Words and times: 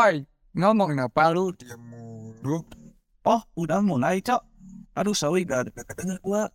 Oi, 0.00 0.24
ngomong 0.56 0.96
apa 0.96 1.28
lu? 1.28 1.52
Diam 1.52 1.76
mulu. 1.92 2.64
Oh, 3.20 3.44
udah 3.52 3.84
mulai, 3.84 4.24
Cok. 4.24 4.40
Aduh, 4.96 5.12
sorry, 5.12 5.44
gak 5.44 5.68
ada 5.68 5.92
denger 5.92 6.16
gua. 6.24 6.48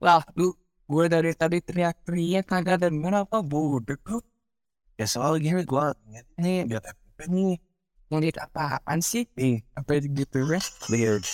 Lah, 0.00 0.24
lu 0.32 0.56
gue 0.88 1.04
dari 1.04 1.36
tadi 1.36 1.60
teriak-teriak 1.60 2.48
kagak 2.48 2.88
denger 2.88 3.28
apa 3.28 3.44
budek 3.44 4.00
lu. 4.08 4.24
Ya 4.96 5.04
soal 5.04 5.36
gini 5.36 5.68
gua 5.68 5.92
nih 6.40 6.64
biar 6.64 6.80
FTP 6.80 7.18
nih. 7.28 7.54
Ngedit 8.08 8.40
apaan 8.40 9.04
sih? 9.04 9.28
Nih, 9.36 9.60
Apa 9.76 10.00
gitu 10.00 10.48
wes? 10.48 10.72
lihat. 10.88 11.28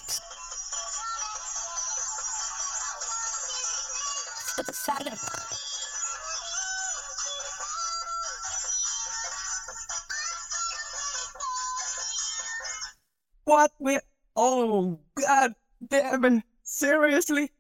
What 13.45 13.73
we? 13.81 14.01
Oh 14.37 14.97
God 15.17 15.53
damn. 15.85 16.41
Seriously? 16.65 17.53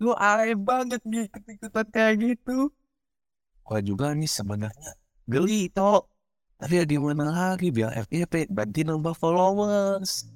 Lu 0.00 0.12
aneh 0.16 0.56
banget 0.56 1.00
nih 1.04 1.28
ikut-ikutan 1.28 1.86
kayak 1.92 2.14
gitu. 2.20 2.72
Gua 3.64 3.80
juga 3.80 4.12
nih 4.12 4.28
sebenarnya 4.28 4.96
geli, 5.28 5.72
Cok. 5.72 6.02
Tapi 6.60 6.76
ya 6.76 6.84
gimana 6.84 7.32
lagi 7.32 7.72
biar 7.72 7.96
FTP 8.04 8.52
ganti 8.52 8.84
nambah 8.84 9.16
followers. 9.16 10.28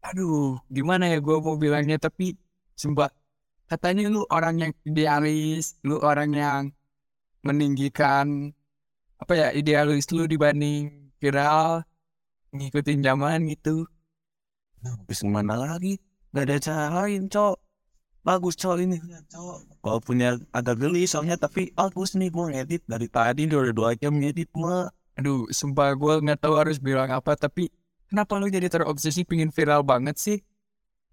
Aduh, 0.00 0.56
gimana 0.72 1.04
ya 1.12 1.20
gue 1.20 1.36
mau 1.36 1.60
bilangnya 1.60 2.00
tapi 2.00 2.32
sumpah 2.72 3.12
katanya 3.68 4.08
lu 4.08 4.24
orang 4.32 4.56
yang 4.56 4.72
idealis, 4.88 5.76
lu 5.84 6.00
orang 6.00 6.32
yang 6.32 6.62
meninggikan 7.44 8.56
apa 9.20 9.32
ya 9.36 9.48
idealis 9.52 10.08
lu 10.16 10.24
dibanding 10.24 11.12
viral 11.20 11.84
ngikutin 12.56 13.04
zaman 13.04 13.44
gitu. 13.52 13.84
Nah, 14.80 14.96
habis 14.96 15.20
gimana 15.20 15.54
lagi? 15.56 16.00
Gak 16.32 16.44
ada 16.46 16.56
cara 16.62 16.86
lain, 17.02 17.28
Cok. 17.28 17.56
Bagus, 18.24 18.54
Cok, 18.56 18.76
ini. 18.80 18.96
Cok. 19.28 19.56
Kalau 19.80 20.00
punya 20.00 20.36
agak 20.52 20.80
geli 20.80 21.04
soalnya, 21.04 21.36
tapi 21.36 21.72
bagus 21.72 22.16
nih 22.16 22.32
gue 22.32 22.44
ngedit. 22.52 22.82
Dari 22.88 23.08
tadi 23.08 23.48
udah 23.48 23.74
dua 23.76 23.90
jam 23.96 24.16
ngedit, 24.16 24.48
mah. 24.56 24.88
Aduh, 25.20 25.44
sumpah 25.52 25.92
gue 25.92 26.14
nggak 26.24 26.40
tahu 26.40 26.54
harus 26.56 26.80
bilang 26.80 27.12
apa 27.12 27.36
tapi 27.36 27.68
kenapa 28.08 28.40
lu 28.40 28.48
jadi 28.48 28.72
terobsesi 28.72 29.28
pingin 29.28 29.52
viral 29.52 29.84
banget 29.84 30.16
sih? 30.16 30.38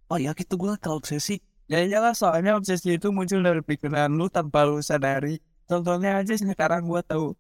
Oh 0.08 0.16
ya, 0.16 0.32
gitu 0.32 0.56
gue 0.56 0.80
terobsesi. 0.80 1.44
Ya 1.68 1.84
iyalah 1.84 2.16
soalnya 2.16 2.56
obsesi 2.56 2.96
itu 2.96 3.12
muncul 3.12 3.44
dari 3.44 3.60
pikiran 3.60 4.08
lu 4.16 4.32
tanpa 4.32 4.64
lu 4.64 4.80
sadari. 4.80 5.44
Contohnya 5.68 6.24
aja 6.24 6.32
sekarang 6.40 6.88
gua 6.88 7.04
tahu. 7.04 7.36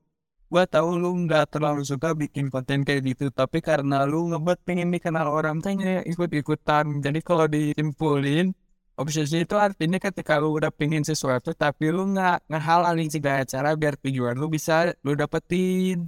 Gua 0.47 0.63
tahu 0.63 0.95
lu 0.95 1.11
nggak 1.27 1.59
terlalu 1.59 1.83
suka 1.83 2.15
bikin 2.15 2.47
konten 2.47 2.87
kayak 2.87 3.03
gitu, 3.03 3.27
tapi 3.35 3.59
karena 3.59 4.07
lu 4.07 4.31
ngebuat 4.31 4.63
pengen 4.63 4.95
dikenal 4.95 5.27
orang 5.27 5.59
tanya 5.59 5.99
ikut-ikutan. 6.07 7.03
Jadi 7.03 7.19
kalau 7.19 7.51
disimpulin, 7.51 8.55
obsesi 8.95 9.43
itu 9.43 9.59
artinya 9.59 9.99
ketika 9.99 10.39
lu 10.39 10.55
udah 10.55 10.71
pengen 10.71 11.03
sesuatu, 11.03 11.51
tapi 11.51 11.91
lu 11.91 12.15
nggak 12.15 12.47
ngehalalin 12.47 13.11
segala 13.11 13.43
cara 13.43 13.75
biar 13.75 13.99
tujuan 13.99 14.39
lu 14.39 14.47
bisa 14.47 14.95
lu 15.03 15.19
dapetin. 15.19 16.07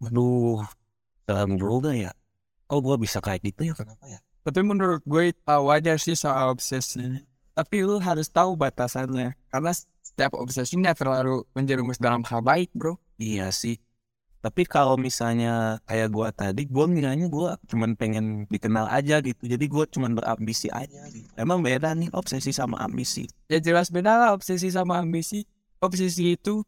Aduh, 0.00 0.64
dalam 1.28 1.60
juga 1.60 1.92
ya. 1.92 2.16
Oh, 2.66 2.82
gue 2.82 2.96
bisa 2.98 3.22
kayak 3.22 3.46
gitu 3.46 3.70
ya, 3.70 3.74
kenapa 3.76 4.04
ya? 4.10 4.18
Tapi 4.42 4.60
menurut 4.62 5.02
gue 5.06 5.36
tahu 5.42 5.70
aja 5.70 5.94
sih 6.00 6.16
soal 6.18 6.54
obsesi. 6.54 7.02
Tapi 7.54 7.76
lu 7.82 8.00
harus 8.02 8.26
tahu 8.28 8.58
batasannya. 8.58 9.36
Karena 9.52 9.72
setiap 10.02 10.34
obsesi 10.34 10.74
nggak 10.80 11.02
terlalu 11.02 11.46
menjerumus 11.54 12.00
dalam 12.00 12.24
hal 12.26 12.42
baik, 12.42 12.72
bro. 12.74 12.98
Iya 13.16 13.48
sih. 13.52 13.80
Tapi 14.44 14.62
kalau 14.68 14.94
misalnya 14.94 15.82
kayak 15.88 16.08
gua 16.14 16.28
tadi, 16.30 16.68
gua 16.70 16.86
ngiranya 16.86 17.26
gua 17.26 17.58
cuman 17.66 17.98
pengen 17.98 18.46
dikenal 18.46 18.86
aja 18.92 19.18
gitu. 19.24 19.42
Jadi 19.42 19.64
gua 19.66 19.84
cuman 19.90 20.14
berambisi 20.14 20.70
aja 20.70 21.02
gitu. 21.10 21.26
Emang 21.34 21.64
beda 21.66 21.96
nih 21.98 22.12
obsesi 22.14 22.54
sama 22.54 22.78
ambisi. 22.78 23.26
Ya 23.50 23.58
jelas 23.58 23.90
beda 23.90 24.12
lah 24.14 24.30
obsesi 24.36 24.70
sama 24.70 25.02
ambisi. 25.02 25.42
Obsesi 25.82 26.38
itu 26.38 26.62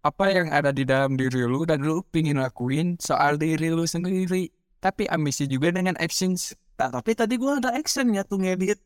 apa 0.00 0.32
yang 0.32 0.48
ada 0.50 0.72
di 0.72 0.82
dalam 0.88 1.14
diri 1.14 1.44
lu 1.44 1.62
dan 1.68 1.84
lu 1.84 2.00
pingin 2.08 2.40
lakuin 2.40 2.96
soal 2.98 3.36
diri 3.38 3.70
lu 3.70 3.84
sendiri. 3.86 4.50
Tapi 4.80 5.06
ambisi 5.12 5.44
juga 5.46 5.70
dengan 5.70 5.94
actions. 6.00 6.56
Nah, 6.80 6.88
tapi 6.88 7.12
tadi 7.12 7.36
gua 7.36 7.60
ada 7.60 7.76
actionnya 7.76 8.24
tuh 8.24 8.40
ngedit. 8.40 8.80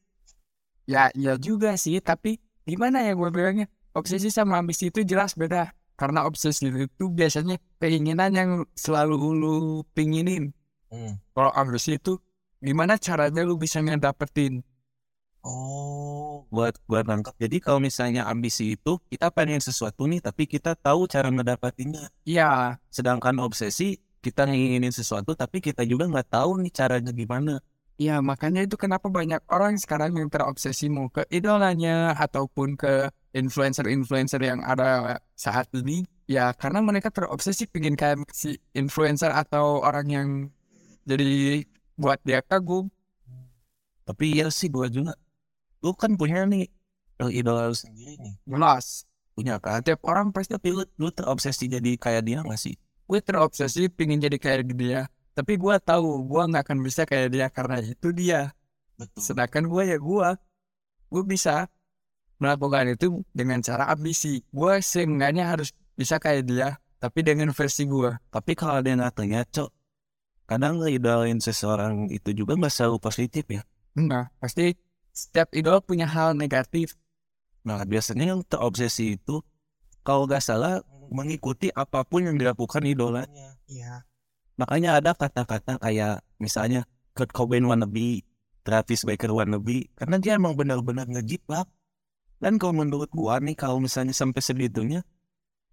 Ya, 0.85 1.09
iya 1.17 1.39
juga 1.41 1.79
sih. 1.81 1.97
Tapi 2.03 2.37
gimana 2.69 3.01
ya 3.01 3.17
gue 3.17 3.29
bilangnya? 3.33 3.67
Obsesi 3.95 4.29
sama 4.29 4.59
ambisi 4.61 4.91
itu 4.93 5.01
jelas 5.07 5.33
beda. 5.39 5.73
Karena 5.95 6.27
obsesi 6.27 6.67
itu 6.71 7.05
biasanya 7.11 7.57
keinginan 7.79 8.31
yang 8.35 8.51
selalu 8.75 9.15
lu 9.39 9.55
pinginin. 9.95 10.51
Hmm. 10.91 11.19
Kalau 11.35 11.51
ambisi 11.55 11.99
itu 11.99 12.19
gimana 12.59 12.99
caranya 12.99 13.43
lu 13.47 13.55
bisa 13.59 13.79
ngedapetin? 13.83 14.63
Oh, 15.45 16.49
buat 16.49 16.73
gua 16.89 17.05
nangkep. 17.05 17.37
Jadi 17.37 17.57
kalau 17.61 17.77
misalnya 17.77 18.25
ambisi 18.25 18.75
itu 18.81 18.97
kita 19.13 19.29
pengen 19.29 19.61
sesuatu 19.61 20.09
nih, 20.09 20.25
tapi 20.25 20.49
kita 20.49 20.73
tahu 20.73 21.05
cara 21.05 21.29
ngedapatinnya. 21.29 22.09
Ya, 22.25 22.81
Sedangkan 22.89 23.37
obsesi 23.45 24.01
kita 24.25 24.49
nginginin 24.49 24.89
sesuatu, 24.89 25.37
tapi 25.37 25.61
kita 25.61 25.85
juga 25.85 26.09
nggak 26.09 26.29
tahu 26.33 26.65
nih 26.65 26.73
caranya 26.73 27.13
gimana. 27.13 27.61
ya 27.95 28.19
makanya 28.19 28.67
itu 28.67 28.75
kenapa 28.75 29.07
banyak 29.07 29.39
orang 29.47 29.79
sekarang 29.79 30.19
yang 30.19 30.27
terobsesi 30.27 30.91
mau 30.91 31.07
ke 31.15 31.23
idolanya 31.31 32.11
ataupun 32.19 32.75
ke 32.75 33.07
influencer-influencer 33.35 34.41
yang 34.41 34.63
ada 34.63 35.19
saat 35.35 35.69
ini. 35.75 36.07
Ya 36.25 36.55
karena 36.57 36.81
mereka 36.81 37.13
terobsesi 37.13 37.69
pengen 37.69 37.99
kayak 37.99 38.25
si 38.33 38.57
influencer 38.73 39.29
atau 39.29 39.85
orang 39.85 40.07
yang 40.09 40.29
jadi 41.05 41.61
buat 41.99 42.23
dia 42.25 42.41
kagum. 42.41 42.89
Tapi 44.09 44.41
ya 44.41 44.49
sih 44.49 44.73
gua 44.73 44.89
juga. 44.89 45.13
Lu 45.85 45.93
kan 45.93 46.17
punya 46.17 46.49
nih 46.49 46.71
idola 47.29 47.69
lu 47.69 47.77
sendiri 47.77 48.17
nih. 48.17 48.35
Jelas. 48.49 49.05
Punya 49.35 49.59
kan? 49.59 49.83
Tiap 49.83 50.01
orang 50.07 50.31
pasti 50.31 50.55
Tapi 50.55 50.71
lu, 50.71 50.87
lu 50.97 51.11
terobsesi 51.11 51.67
jadi 51.67 51.99
kayak 51.99 52.23
dia 52.23 52.39
gak 52.47 52.57
sih? 52.57 52.79
gue 53.05 53.21
terobsesi 53.21 53.93
pengen 53.93 54.21
jadi 54.21 54.37
kayak 54.41 54.73
dia. 54.73 55.09
Tapi 55.35 55.59
gue 55.59 55.75
tahu 55.83 56.25
gue 56.25 56.43
nggak 56.47 56.65
akan 56.65 56.79
bisa 56.81 57.03
kayak 57.05 57.29
dia 57.35 57.47
karena 57.51 57.83
itu 57.83 58.09
dia. 58.15 58.55
Betul. 58.95 59.21
Sedangkan 59.21 59.67
gue 59.67 59.83
ya 59.91 59.99
gue, 59.99 60.29
gue 61.11 61.23
bisa 61.27 61.67
melakukan 62.39 62.95
itu 62.95 63.23
dengan 63.31 63.61
cara 63.63 63.91
ambisi. 63.91 64.43
Gue 64.51 64.83
seenggaknya 64.83 65.55
harus 65.55 65.71
bisa 65.95 66.19
kayak 66.19 66.45
dia, 66.47 66.69
tapi 66.99 67.23
dengan 67.23 67.51
versi 67.55 67.87
gue. 67.87 68.11
Tapi 68.31 68.53
kalau 68.59 68.83
dia 68.83 68.99
ngatanya, 68.99 69.47
Cok, 69.47 69.71
kadang 70.49 70.83
ngidolain 70.83 71.39
seseorang 71.39 72.11
itu 72.11 72.35
juga 72.35 72.59
gak 72.59 72.75
selalu 72.75 72.97
positif 73.01 73.45
ya. 73.49 73.63
Nah, 73.95 74.29
pasti 74.43 74.75
setiap 75.15 75.55
idol 75.55 75.79
punya 75.81 76.11
hal 76.11 76.35
negatif. 76.35 76.99
Nah, 77.65 77.81
biasanya 77.87 78.35
yang 78.35 78.43
terobsesi 78.45 79.17
itu, 79.17 79.41
kalau 80.05 80.27
gak 80.29 80.43
salah, 80.43 80.83
mengikuti 81.09 81.71
apa 81.73 82.03
pun 82.03 82.27
yang 82.27 82.37
dilakukan 82.37 82.83
idolanya. 82.85 83.57
Iya. 83.71 84.05
Makanya 84.59 85.01
ada 85.03 85.15
kata-kata 85.15 85.83
kayak 85.83 86.23
misalnya 86.39 86.87
Kurt 87.15 87.31
Cobain 87.31 87.63
wannabe, 87.67 88.23
Travis 88.67 89.07
Baker 89.07 89.31
wannabe, 89.31 89.91
karena 89.95 90.17
dia 90.19 90.35
emang 90.39 90.55
benar-benar 90.59 91.07
ngejiplak. 91.11 91.67
Dan 92.45 92.61
kalau 92.61 92.85
menurut 92.85 93.09
gua 93.09 93.41
nih, 93.41 93.57
kalau 93.57 93.81
misalnya 93.81 94.13
sampai 94.13 94.45
segitunya, 94.45 95.01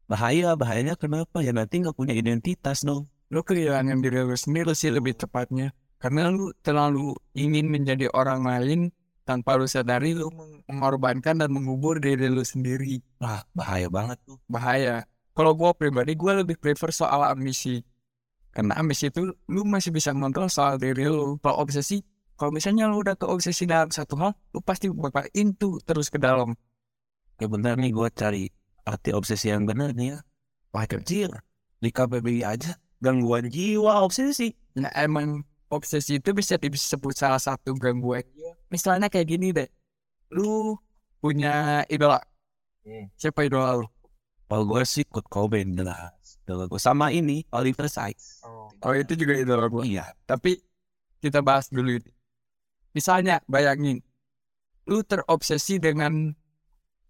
bahaya, 0.08 0.56
bahayanya 0.56 0.96
kenapa? 0.96 1.44
Ya 1.44 1.52
nanti 1.52 1.84
nggak 1.84 2.00
punya 2.00 2.16
identitas 2.16 2.88
dong. 2.88 3.12
Lu 3.28 3.44
kehilangan 3.44 4.00
diri 4.00 4.24
lu 4.24 4.31
sendiri 4.40 4.72
sih 4.72 4.88
lebih 4.88 5.19
tepatnya. 5.19 5.75
Karena 6.00 6.31
lu 6.31 6.56
terlalu 6.63 7.12
ingin 7.36 7.68
menjadi 7.68 8.07
orang 8.16 8.48
lain 8.48 8.95
tanpa 9.28 9.60
lu 9.60 9.68
sadari 9.68 10.16
lu 10.16 10.31
mengorbankan 10.72 11.44
dan 11.44 11.51
mengubur 11.51 12.00
diri 12.00 12.31
lu 12.31 12.40
sendiri. 12.40 13.04
Wah, 13.19 13.44
bahaya 13.51 13.92
banget 13.92 14.24
tuh. 14.24 14.40
Bahaya. 14.48 15.04
Kalau 15.36 15.51
gue 15.51 15.75
pribadi, 15.75 16.16
gue 16.16 16.31
lebih 16.40 16.56
prefer 16.56 16.95
soal 16.95 17.28
ambisi. 17.28 17.84
Karena 18.56 18.80
ambisi 18.80 19.12
itu 19.12 19.28
lu 19.51 19.62
masih 19.68 19.92
bisa 19.92 20.16
ngontrol 20.16 20.48
soal 20.48 20.80
diri 20.80 21.04
lu. 21.04 21.36
Kalau 21.44 21.68
obsesi, 21.68 22.00
kalau 22.40 22.50
misalnya 22.56 22.90
lu 22.90 23.06
udah 23.06 23.13
keobsesi 23.13 23.69
dalam 23.69 23.94
satu 23.94 24.18
hal, 24.18 24.31
lu 24.56 24.60
pasti 24.66 24.90
bakal 24.90 25.30
into 25.38 25.78
terus 25.86 26.10
ke 26.10 26.18
dalam. 26.18 26.57
Ya 27.42 27.50
benar 27.50 27.74
nih 27.82 27.90
gua 27.90 28.14
cari 28.14 28.54
arti 28.86 29.10
obsesi 29.18 29.50
yang 29.50 29.66
benar 29.66 29.98
nih 29.98 30.14
ya. 30.14 30.18
Wah 30.78 30.86
kecil. 30.86 31.34
Di 31.82 31.90
KBBI 31.90 32.46
aja 32.46 32.78
gangguan 33.02 33.50
jiwa 33.50 34.06
obsesi. 34.06 34.54
Nah 34.78 34.94
emang 34.94 35.42
obsesi 35.74 36.22
itu 36.22 36.38
bisa 36.38 36.62
disebut 36.62 37.18
salah 37.18 37.42
satu 37.42 37.74
gangguan. 37.74 38.22
Misalnya 38.70 39.10
kayak 39.10 39.26
gini 39.26 39.50
deh, 39.50 39.66
lu 40.30 40.78
punya 41.18 41.82
idola. 41.90 42.22
Hmm. 42.86 43.10
Siapa 43.18 43.42
idola 43.50 43.82
lu? 43.82 43.90
Kalau 44.46 44.68
gue 44.68 44.84
sih 44.86 45.02
Kurt 45.10 45.26
Cobain 45.26 45.74
jelas. 45.74 46.38
Idola 46.46 46.70
gua. 46.70 46.78
Sama 46.78 47.10
ini 47.10 47.42
Oliver 47.50 47.90
Sykes. 47.90 48.46
Oh 48.86 48.94
itu 48.94 49.18
juga 49.18 49.34
idola 49.34 49.66
gue. 49.66 49.98
Iya. 49.98 50.14
Tapi 50.30 50.62
kita 51.26 51.42
bahas 51.42 51.74
dulu 51.74 51.98
itu. 51.98 52.12
Misalnya 52.94 53.42
bayangin, 53.48 54.04
lu 54.86 55.02
terobsesi 55.02 55.80
dengan 55.80 56.36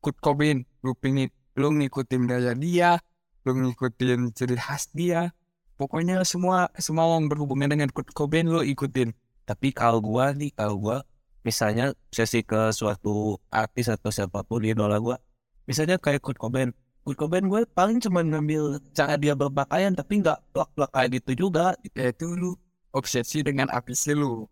Kurt 0.02 0.18
Cobain, 0.20 0.66
lu 0.82 0.98
pingin, 0.98 1.30
lu 1.56 1.72
ngikutin 1.72 2.22
gaya 2.26 2.54
dia, 2.58 2.98
lu 3.46 3.54
ngikutin 3.54 4.34
ciri 4.34 4.58
khas 4.58 4.90
dia, 4.92 5.32
pokoknya 5.78 6.26
semua 6.26 6.74
semua 6.82 7.06
yang 7.16 7.30
berhubungan 7.30 7.70
dengan 7.70 7.90
Kurt 7.94 8.10
Cobain 8.12 8.50
lo 8.50 8.66
ikutin 8.66 9.14
Tapi 9.46 9.74
kalau 9.74 10.02
gua 10.02 10.34
nih, 10.34 10.54
kalau 10.58 10.78
gua 10.78 10.98
misalnya 11.46 11.94
sesi 12.14 12.46
ke 12.46 12.70
suatu 12.74 13.38
artis 13.50 13.90
atau 13.90 14.10
siapa 14.14 14.42
pun 14.46 14.62
idola 14.66 14.98
gua, 14.98 15.18
misalnya 15.70 15.98
kayak 16.02 16.22
Kurt 16.26 16.42
Cobain. 16.42 16.74
Kurt 17.02 17.18
Cobain 17.18 17.46
gue 17.50 17.66
paling 17.74 17.98
cuma 17.98 18.22
ngambil 18.22 18.78
cara 18.94 19.18
dia 19.18 19.34
berpakaian 19.34 19.98
tapi 19.98 20.22
nggak 20.22 20.38
plak-plak 20.54 20.92
kayak 20.94 21.10
gitu 21.18 21.50
juga. 21.50 21.74
ya 21.98 22.14
itu 22.14 22.30
lu 22.38 22.54
obsesi 22.94 23.42
dengan 23.42 23.74
artis 23.74 24.06
lu 24.12 24.46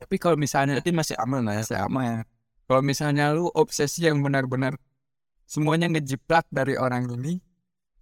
tapi 0.00 0.16
kalau 0.16 0.36
misalnya 0.40 0.80
Berarti 0.80 0.92
masih 0.96 1.16
aman 1.20 1.44
lah 1.44 1.60
ya. 1.60 1.64
sama 1.64 2.00
ya 2.08 2.18
kalau 2.70 2.86
misalnya 2.86 3.34
lu 3.34 3.50
obsesi 3.50 4.06
yang 4.06 4.22
benar-benar 4.22 4.78
semuanya 5.42 5.90
ngejiplak 5.90 6.46
dari 6.54 6.78
orang 6.78 7.10
ini 7.18 7.42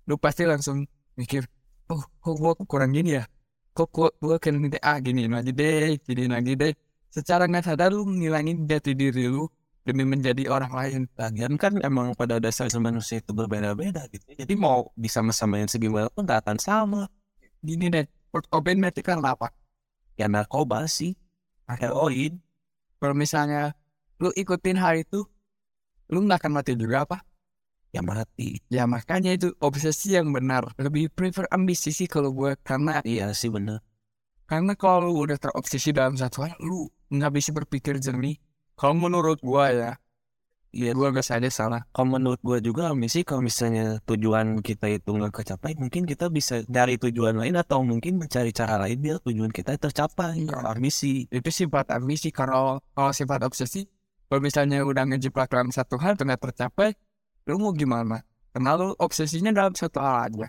lu 0.05 0.21
pasti 0.21 0.45
langsung 0.45 0.85
mikir 1.17 1.49
oh 1.89 2.05
kok 2.21 2.37
gua 2.37 2.53
kurang 2.69 2.93
gini 2.93 3.17
ya 3.17 3.25
kok 3.73 3.89
gua 3.89 4.13
gua 4.21 4.37
kan 4.37 4.61
minta 4.61 4.77
ah 4.85 5.01
gini 5.01 5.25
lagi 5.25 5.57
deh 5.57 5.97
gini 6.05 6.29
lagi 6.29 6.53
deh 6.53 6.77
secara 7.09 7.49
nggak 7.49 7.65
sadar 7.65 7.97
lu 7.97 8.05
ngilangin 8.05 8.69
jati 8.69 8.93
diri 8.93 9.25
lu 9.33 9.49
demi 9.89 10.05
menjadi 10.05 10.53
orang 10.53 10.69
lain 10.77 11.01
Lagian 11.17 11.57
kan 11.57 11.81
emang 11.81 12.13
pada 12.13 12.37
dasar 12.37 12.69
manusia 12.77 13.25
itu 13.25 13.33
berbeda-beda 13.33 14.05
gitu. 14.13 14.37
Jadi 14.37 14.53
mau 14.53 14.93
disama-samain 14.93 15.65
segimana 15.65 16.13
pun 16.13 16.29
gak 16.29 16.45
akan 16.45 16.61
sama. 16.61 17.03
gini 17.65 17.89
deh 17.89 18.05
Cobain 18.53 18.77
berarti 18.77 19.01
kan 19.01 19.25
apa 19.25 19.49
Ya 20.21 20.29
narkoba 20.29 20.85
sih, 20.85 21.17
heroin. 21.65 22.37
kalau 23.01 23.15
misalnya 23.17 23.78
lu 24.19 24.29
ikutin 24.35 24.77
hal 24.79 24.99
itu 24.99 25.25
lu 26.13 26.19
nggak 26.25 26.43
akan 26.45 26.53
mati 26.59 26.73
juga 26.75 27.05
apa 27.07 27.19
ya 27.95 28.05
mati. 28.05 28.61
ya 28.69 28.85
makanya 28.85 29.33
itu 29.33 29.49
obsesi 29.65 30.13
yang 30.13 30.29
benar 30.31 30.69
lebih 30.77 31.09
prefer 31.09 31.49
ambisi 31.49 31.89
sih 31.95 32.05
kalau 32.05 32.31
gue 32.37 32.53
karena 32.61 33.01
Iya 33.05 33.33
sih 33.33 33.49
bener. 33.49 33.81
Karena 34.49 34.73
kalau 34.73 35.13
lu 35.13 35.29
udah 35.29 35.37
terobsesi 35.37 35.93
dalam 35.93 36.17
satu 36.17 36.41
hal, 36.41 36.57
lu 36.65 36.89
nggak 37.13 37.33
bisa 37.37 37.53
berpikir 37.53 38.01
jernih. 38.01 38.41
Kalau 38.81 38.97
menurut 38.97 39.45
gua 39.45 39.69
ya, 39.69 39.93
Iya, 40.73 40.93
gua 40.97 41.13
gak 41.13 41.25
saja 41.25 41.49
salah. 41.49 41.85
kalau 41.97 42.17
menurut 42.21 42.41
gue 42.45 42.61
juga 42.61 42.93
ambisi 42.93 43.25
kalau 43.25 43.41
misalnya 43.41 44.05
tujuan 44.05 44.61
kita 44.61 44.89
itu 44.89 45.17
nggak 45.17 45.33
kecapai, 45.41 45.77
mungkin 45.81 46.05
kita 46.05 46.29
bisa 46.29 46.61
cari 46.65 47.01
tujuan 47.01 47.41
lain 47.41 47.57
atau 47.57 47.81
mungkin 47.81 48.21
mencari 48.21 48.53
cara 48.53 48.77
lain 48.77 49.01
biar 49.01 49.17
tujuan 49.25 49.53
kita 49.53 49.77
tercapai. 49.81 50.45
Iya. 50.45 50.61
Kalau 50.61 50.69
ambisi. 50.73 51.25
Itu 51.29 51.49
sifat 51.49 51.93
ambisi. 51.93 52.29
Kalau 52.33 52.81
kalau 52.97 53.13
sifat 53.17 53.45
obsesi, 53.49 53.85
kalau 54.29 54.41
misalnya 54.45 54.85
udah 54.85 55.09
ngejiplak 55.09 55.49
dalam 55.49 55.73
satu 55.73 55.97
hal 55.97 56.15
ternyata 56.21 56.53
tercapai, 56.53 56.93
lu 57.49 57.57
mau 57.57 57.73
gimana? 57.73 58.21
Karena 58.53 58.77
lu 58.77 58.93
obsesinya 59.01 59.49
dalam 59.57 59.73
satu 59.73 60.05
hal 60.05 60.29
aja. 60.29 60.49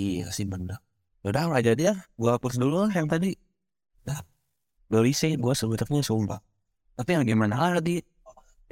Iya 0.00 0.32
sih 0.32 0.48
bener. 0.48 0.80
Udah 1.20 1.52
nggak 1.52 1.64
jadi 1.68 1.92
ya, 1.92 1.94
gue 2.16 2.30
hapus 2.32 2.56
dulu 2.56 2.88
lah 2.88 2.92
yang 2.96 3.04
tadi. 3.04 3.36
Dah, 4.00 4.24
geli 4.88 5.12
sih 5.12 5.36
gue 5.36 5.52
sebenarnya 5.52 6.00
sumpah. 6.00 6.40
Tapi 6.96 7.10
yang 7.12 7.28
gimana 7.28 7.76
lagi? 7.76 8.00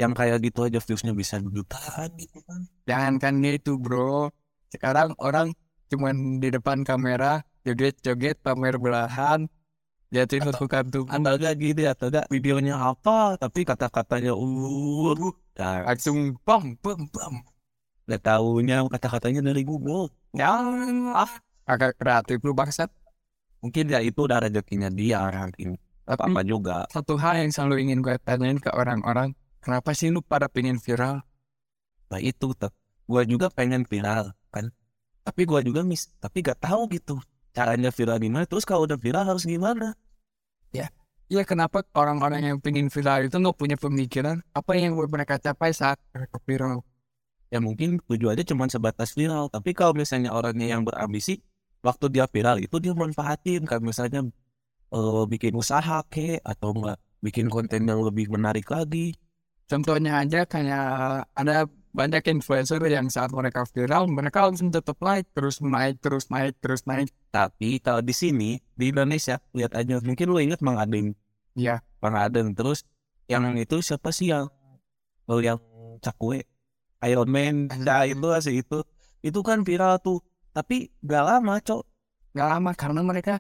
Yang 0.01 0.13
kayak 0.17 0.39
gitu 0.41 0.61
aja 0.65 0.81
viewsnya 0.81 1.13
bisa 1.13 1.37
jutaan 1.45 2.09
gitu 2.17 2.41
kan. 2.49 2.65
Jangan 2.89 3.15
kan 3.21 3.35
gitu 3.45 3.77
bro. 3.77 4.33
Sekarang 4.73 5.13
orang 5.21 5.53
cuman 5.93 6.41
di 6.41 6.49
depan 6.49 6.89
kamera, 6.89 7.45
joget-joget, 7.69 8.41
pamer 8.41 8.81
belahan, 8.81 9.45
jatuhin 10.09 10.43
Atau- 10.49 10.69
kartu. 10.69 11.01
Atau 11.09 11.35
gak 11.37 11.55
gitu 11.61 11.83
atau 11.85 12.07
gak 12.09 12.27
videonya 12.33 12.75
apa, 12.81 13.37
tapi 13.37 13.65
kata-katanya 13.69 14.33
uh, 14.33 15.15
nah, 15.59 15.85
Langsung 15.85 16.37
bam, 16.43 16.77
bam, 16.81 17.01
bam. 17.13 17.35
gak 18.09 18.21
taunya 18.25 18.85
kata-katanya 18.89 19.53
dari 19.53 19.63
Google. 19.69 20.09
Ya, 20.33 20.57
ah, 21.13 21.33
agak 21.69 22.01
kreatif 22.01 22.41
lu 22.41 22.57
bangsat. 22.57 22.89
Mungkin 23.61 23.91
ya 23.91 24.01
itu 24.01 24.25
udah 24.25 24.41
rezekinya 24.45 24.89
dia 24.89 25.29
mungkin. 25.29 25.77
Tapi 26.09 26.33
Apa 26.33 26.41
juga. 26.41 26.89
satu 26.89 27.21
hal 27.21 27.45
yang 27.45 27.53
selalu 27.53 27.85
ingin 27.85 28.01
gue 28.01 28.17
tanyain 28.25 28.57
ke 28.57 28.73
orang-orang, 28.73 29.37
kenapa 29.61 29.93
sih 29.93 30.09
lu 30.09 30.25
pada 30.25 30.49
pengen 30.49 30.81
viral? 30.81 31.21
Nah 32.09 32.21
itu 32.23 32.57
tetap. 32.57 32.73
Gue 33.05 33.29
juga 33.29 33.53
pengen 33.53 33.85
viral 33.85 34.33
kan. 34.49 34.73
Tapi 35.21 35.45
gue 35.45 35.61
juga 35.69 35.85
mis, 35.85 36.09
tapi 36.17 36.41
gak 36.41 36.65
tahu 36.65 36.89
gitu 36.97 37.21
caranya 37.59 37.91
viral 37.91 38.23
gimana. 38.23 38.47
Terus 38.47 38.63
kalau 38.63 38.87
udah 38.87 38.95
viral 38.95 39.27
harus 39.27 39.43
gimana? 39.43 39.99
Ya 41.29 41.45
kenapa 41.45 41.85
orang-orang 41.93 42.41
yang 42.41 42.57
pengen 42.63 42.89
viral 42.89 43.29
itu 43.29 43.37
nggak 43.37 43.59
punya 43.59 43.77
pemikiran 43.77 44.41
apa 44.57 44.73
yang 44.81 44.97
mereka 44.97 45.37
capai 45.37 45.77
saat 45.77 46.01
mereka 46.15 46.41
viral? 46.47 46.81
ya 47.49 47.59
mungkin 47.65 47.97
tujuannya 48.05 48.45
cuma 48.45 48.69
sebatas 48.69 49.17
viral 49.17 49.49
tapi 49.49 49.73
kalau 49.73 49.97
misalnya 49.97 50.33
orangnya 50.37 50.77
yang 50.77 50.85
berambisi 50.85 51.41
waktu 51.81 52.13
dia 52.13 52.29
viral 52.29 52.61
itu 52.61 52.77
dia 52.77 52.93
manfaatin 52.93 53.65
kan 53.65 53.81
misalnya 53.81 54.29
eh, 54.93 55.23
bikin 55.25 55.57
usaha 55.57 56.05
ke 56.13 56.41
atau 56.45 56.77
enggak 56.77 56.99
bikin 57.25 57.49
konten 57.49 57.89
yang 57.89 58.05
lebih 58.05 58.29
menarik 58.31 58.69
lagi 58.69 59.17
Contohnya 59.69 60.25
aja 60.25 60.49
kayak 60.49 61.29
ada 61.37 61.69
banyak 61.99 62.23
influencer 62.31 62.79
yang 62.87 63.11
saat 63.11 63.35
mereka 63.35 63.67
viral, 63.67 64.07
mereka 64.07 64.47
langsung 64.47 64.71
tetap 64.71 64.95
naik, 65.03 65.27
terus 65.35 65.59
naik, 65.59 65.99
terus 65.99 66.31
naik, 66.31 66.55
terus 66.63 66.87
naik. 66.87 67.11
tapi 67.35 67.83
kalau 67.83 67.99
di 67.99 68.15
sini 68.15 68.63
di 68.79 68.95
Indonesia 68.95 69.43
lihat 69.51 69.75
aja 69.75 69.99
mungkin 69.99 70.31
lu 70.31 70.39
ingat 70.39 70.63
Mang 70.63 70.79
Adeng 70.79 71.19
Ya, 71.59 71.83
Mang 71.99 72.15
Adeng 72.15 72.55
terus 72.55 72.87
yang 73.27 73.43
itu 73.59 73.83
siapa 73.83 74.15
sih 74.15 74.31
yang 74.31 74.47
oh, 75.27 75.43
yang 75.43 75.59
cakwe? 75.99 76.47
Iron 77.03 77.27
Man 77.31 77.67
nah 77.83 78.07
itu 78.07 78.27
sih 78.39 78.63
itu. 78.63 78.87
Itu 79.19 79.43
kan 79.43 79.67
viral 79.67 79.99
tuh 79.99 80.23
tapi 80.55 80.95
gak 81.03 81.27
lama 81.27 81.59
cok. 81.59 81.83
Nggak 82.39 82.49
lama 82.55 82.71
karena 82.79 83.01
mereka 83.03 83.35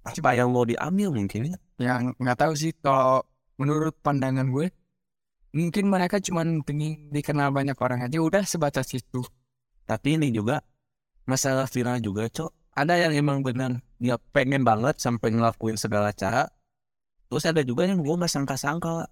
apa 0.00 0.30
yang 0.32 0.48
mau 0.56 0.64
diambil 0.64 1.12
mungkin 1.12 1.52
ya? 1.52 1.56
Yang 1.76 2.16
nggak 2.16 2.38
tahu 2.40 2.52
sih 2.56 2.72
kalau 2.80 3.28
menurut 3.60 3.92
pandangan 4.00 4.48
gue 4.48 4.72
mungkin 5.50 5.90
mereka 5.90 6.22
cuma 6.22 6.46
pengen 6.62 7.10
dikenal 7.10 7.50
banyak 7.50 7.76
orang 7.78 8.06
aja 8.06 8.18
udah 8.22 8.42
sebatas 8.46 8.90
itu 8.94 9.22
Tapi 9.88 10.14
ini 10.14 10.30
juga 10.30 10.62
masalah 11.26 11.66
viral 11.66 11.98
juga, 11.98 12.30
Cok. 12.30 12.50
Ada 12.78 12.94
yang 13.10 13.12
emang 13.26 13.42
benar 13.42 13.82
dia 13.98 14.16
pengen 14.30 14.62
banget 14.62 15.02
sampai 15.02 15.34
ngelakuin 15.34 15.74
segala 15.74 16.14
cara. 16.14 16.46
Terus 17.26 17.44
ada 17.46 17.62
juga 17.66 17.86
yang 17.90 17.98
gue 18.02 18.14
nggak 18.14 18.30
sangka-sangka. 18.30 19.10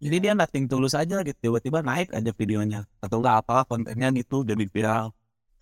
Jadi 0.00 0.16
dia 0.24 0.32
nothing 0.32 0.64
tulus 0.68 0.96
aja 0.96 1.20
gitu, 1.24 1.36
tiba-tiba 1.38 1.84
naik 1.84 2.08
aja 2.16 2.32
videonya. 2.32 2.88
Atau 3.04 3.20
nggak 3.20 3.44
apa 3.44 3.68
kontennya 3.68 4.08
gitu 4.16 4.44
jadi 4.48 4.64
viral. 4.64 5.12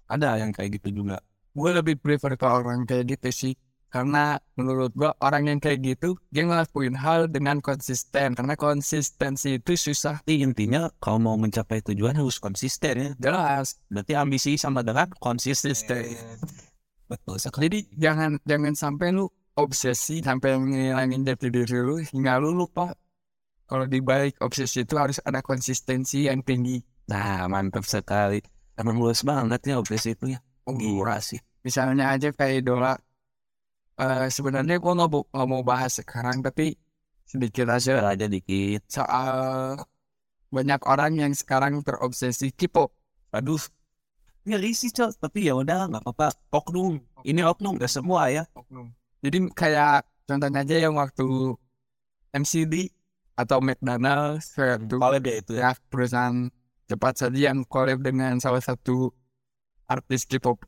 Ada 0.07 0.39
yang 0.43 0.51
kayak 0.55 0.79
gitu 0.79 1.03
juga. 1.03 1.19
gue 1.53 1.71
lebih 1.77 2.01
prefer 2.01 2.33
ke 2.41 2.47
orang 2.49 2.89
kayak 2.89 3.13
gitu 3.19 3.29
sih 3.29 3.53
karena 3.93 4.41
menurut 4.57 4.89
gue 4.97 5.13
orang 5.21 5.53
yang 5.53 5.61
kayak 5.61 5.85
gitu 5.85 6.17
dia 6.33 6.49
ngelakuin 6.49 6.97
hal 6.97 7.29
dengan 7.29 7.61
konsisten 7.61 8.33
karena 8.33 8.57
konsistensi 8.57 9.61
itu 9.61 9.77
susah 9.77 10.25
Tapi 10.25 10.41
intinya 10.41 10.89
kalau 10.97 11.21
mau 11.21 11.37
mencapai 11.37 11.85
tujuan 11.85 12.17
harus 12.17 12.41
konsisten 12.41 12.95
ya. 12.97 13.11
jelas 13.21 13.77
Berarti 13.93 14.17
ambisi 14.17 14.57
sama 14.57 14.81
dengan 14.81 15.13
konsisten. 15.21 15.77
Betul 17.13 17.37
sekali. 17.37 17.69
jadi 17.69 17.81
jangan 18.01 18.41
jangan 18.49 18.73
sampai 18.73 19.13
lu 19.13 19.29
obsesi 19.61 20.25
sampai 20.25 20.57
ngilangin 20.57 21.29
jati 21.29 21.53
diri 21.53 21.79
lu 21.85 22.01
hingga 22.01 22.41
lu 22.41 22.57
lupa 22.57 22.97
kalau 23.69 23.85
di 23.85 24.01
balik 24.01 24.41
obsesi 24.41 24.89
itu 24.89 24.97
harus 24.97 25.21
ada 25.21 25.45
konsistensi 25.45 26.25
yang 26.33 26.41
tinggi 26.41 26.81
Nah 27.11 27.51
mantap 27.51 27.85
sekali. 27.85 28.39
Emang 28.79 28.97
luas 28.97 29.21
banget 29.27 29.61
ya 29.69 29.75
obsesi 29.77 30.15
itu 30.15 30.33
ya. 30.33 30.41
Gila 30.65 31.19
sih. 31.19 31.41
misalnya 31.63 32.11
aja 32.11 32.35
kayak 32.35 32.67
idola 32.67 32.99
eh 34.01 34.27
sebenarnya 34.33 34.81
gue 34.81 34.93
nggak 34.93 35.11
mau 35.13 35.23
nggak 35.29 35.49
mau 35.49 35.63
bahas 35.65 36.01
sekarang 36.01 36.41
tapi 36.41 36.77
sedikit 37.29 37.69
aja 37.73 38.13
aja 38.13 38.27
dikit. 38.29 38.85
soal 38.89 39.77
banyak 40.53 40.81
orang 40.85 41.17
yang 41.17 41.33
sekarang 41.33 41.81
terobsesi 41.81 42.53
K-pop. 42.53 42.93
Aduh, 43.33 43.61
ngeri 44.45 44.77
sih 44.77 44.93
cok. 44.93 45.17
Tapi 45.17 45.49
ya 45.49 45.57
udah 45.57 45.89
nggak 45.89 46.05
apa-apa. 46.05 46.37
Oknum. 46.53 47.01
Ini 47.25 47.41
oknum 47.49 47.81
gak 47.81 47.89
semua 47.89 48.29
ya. 48.29 48.45
Jadi 49.25 49.49
kayak 49.57 50.05
contohnya 50.29 50.61
aja 50.61 50.77
yang 50.77 50.95
waktu 51.01 51.57
MCD 52.37 52.93
atau 53.33 53.65
McDonald's 53.65 54.53
itu 54.53 54.97
Kalau 55.01 55.19
dia 55.19 55.35
itu 55.41 55.53
ya. 55.57 55.73
ya 55.73 55.81
perusahaan 55.89 56.53
cepat 56.85 57.15
saji 57.17 57.49
yang 57.49 57.65
collab 57.65 58.05
dengan 58.05 58.37
salah 58.37 58.61
satu 58.61 59.09
artis 59.89 60.29
K-pop. 60.29 60.61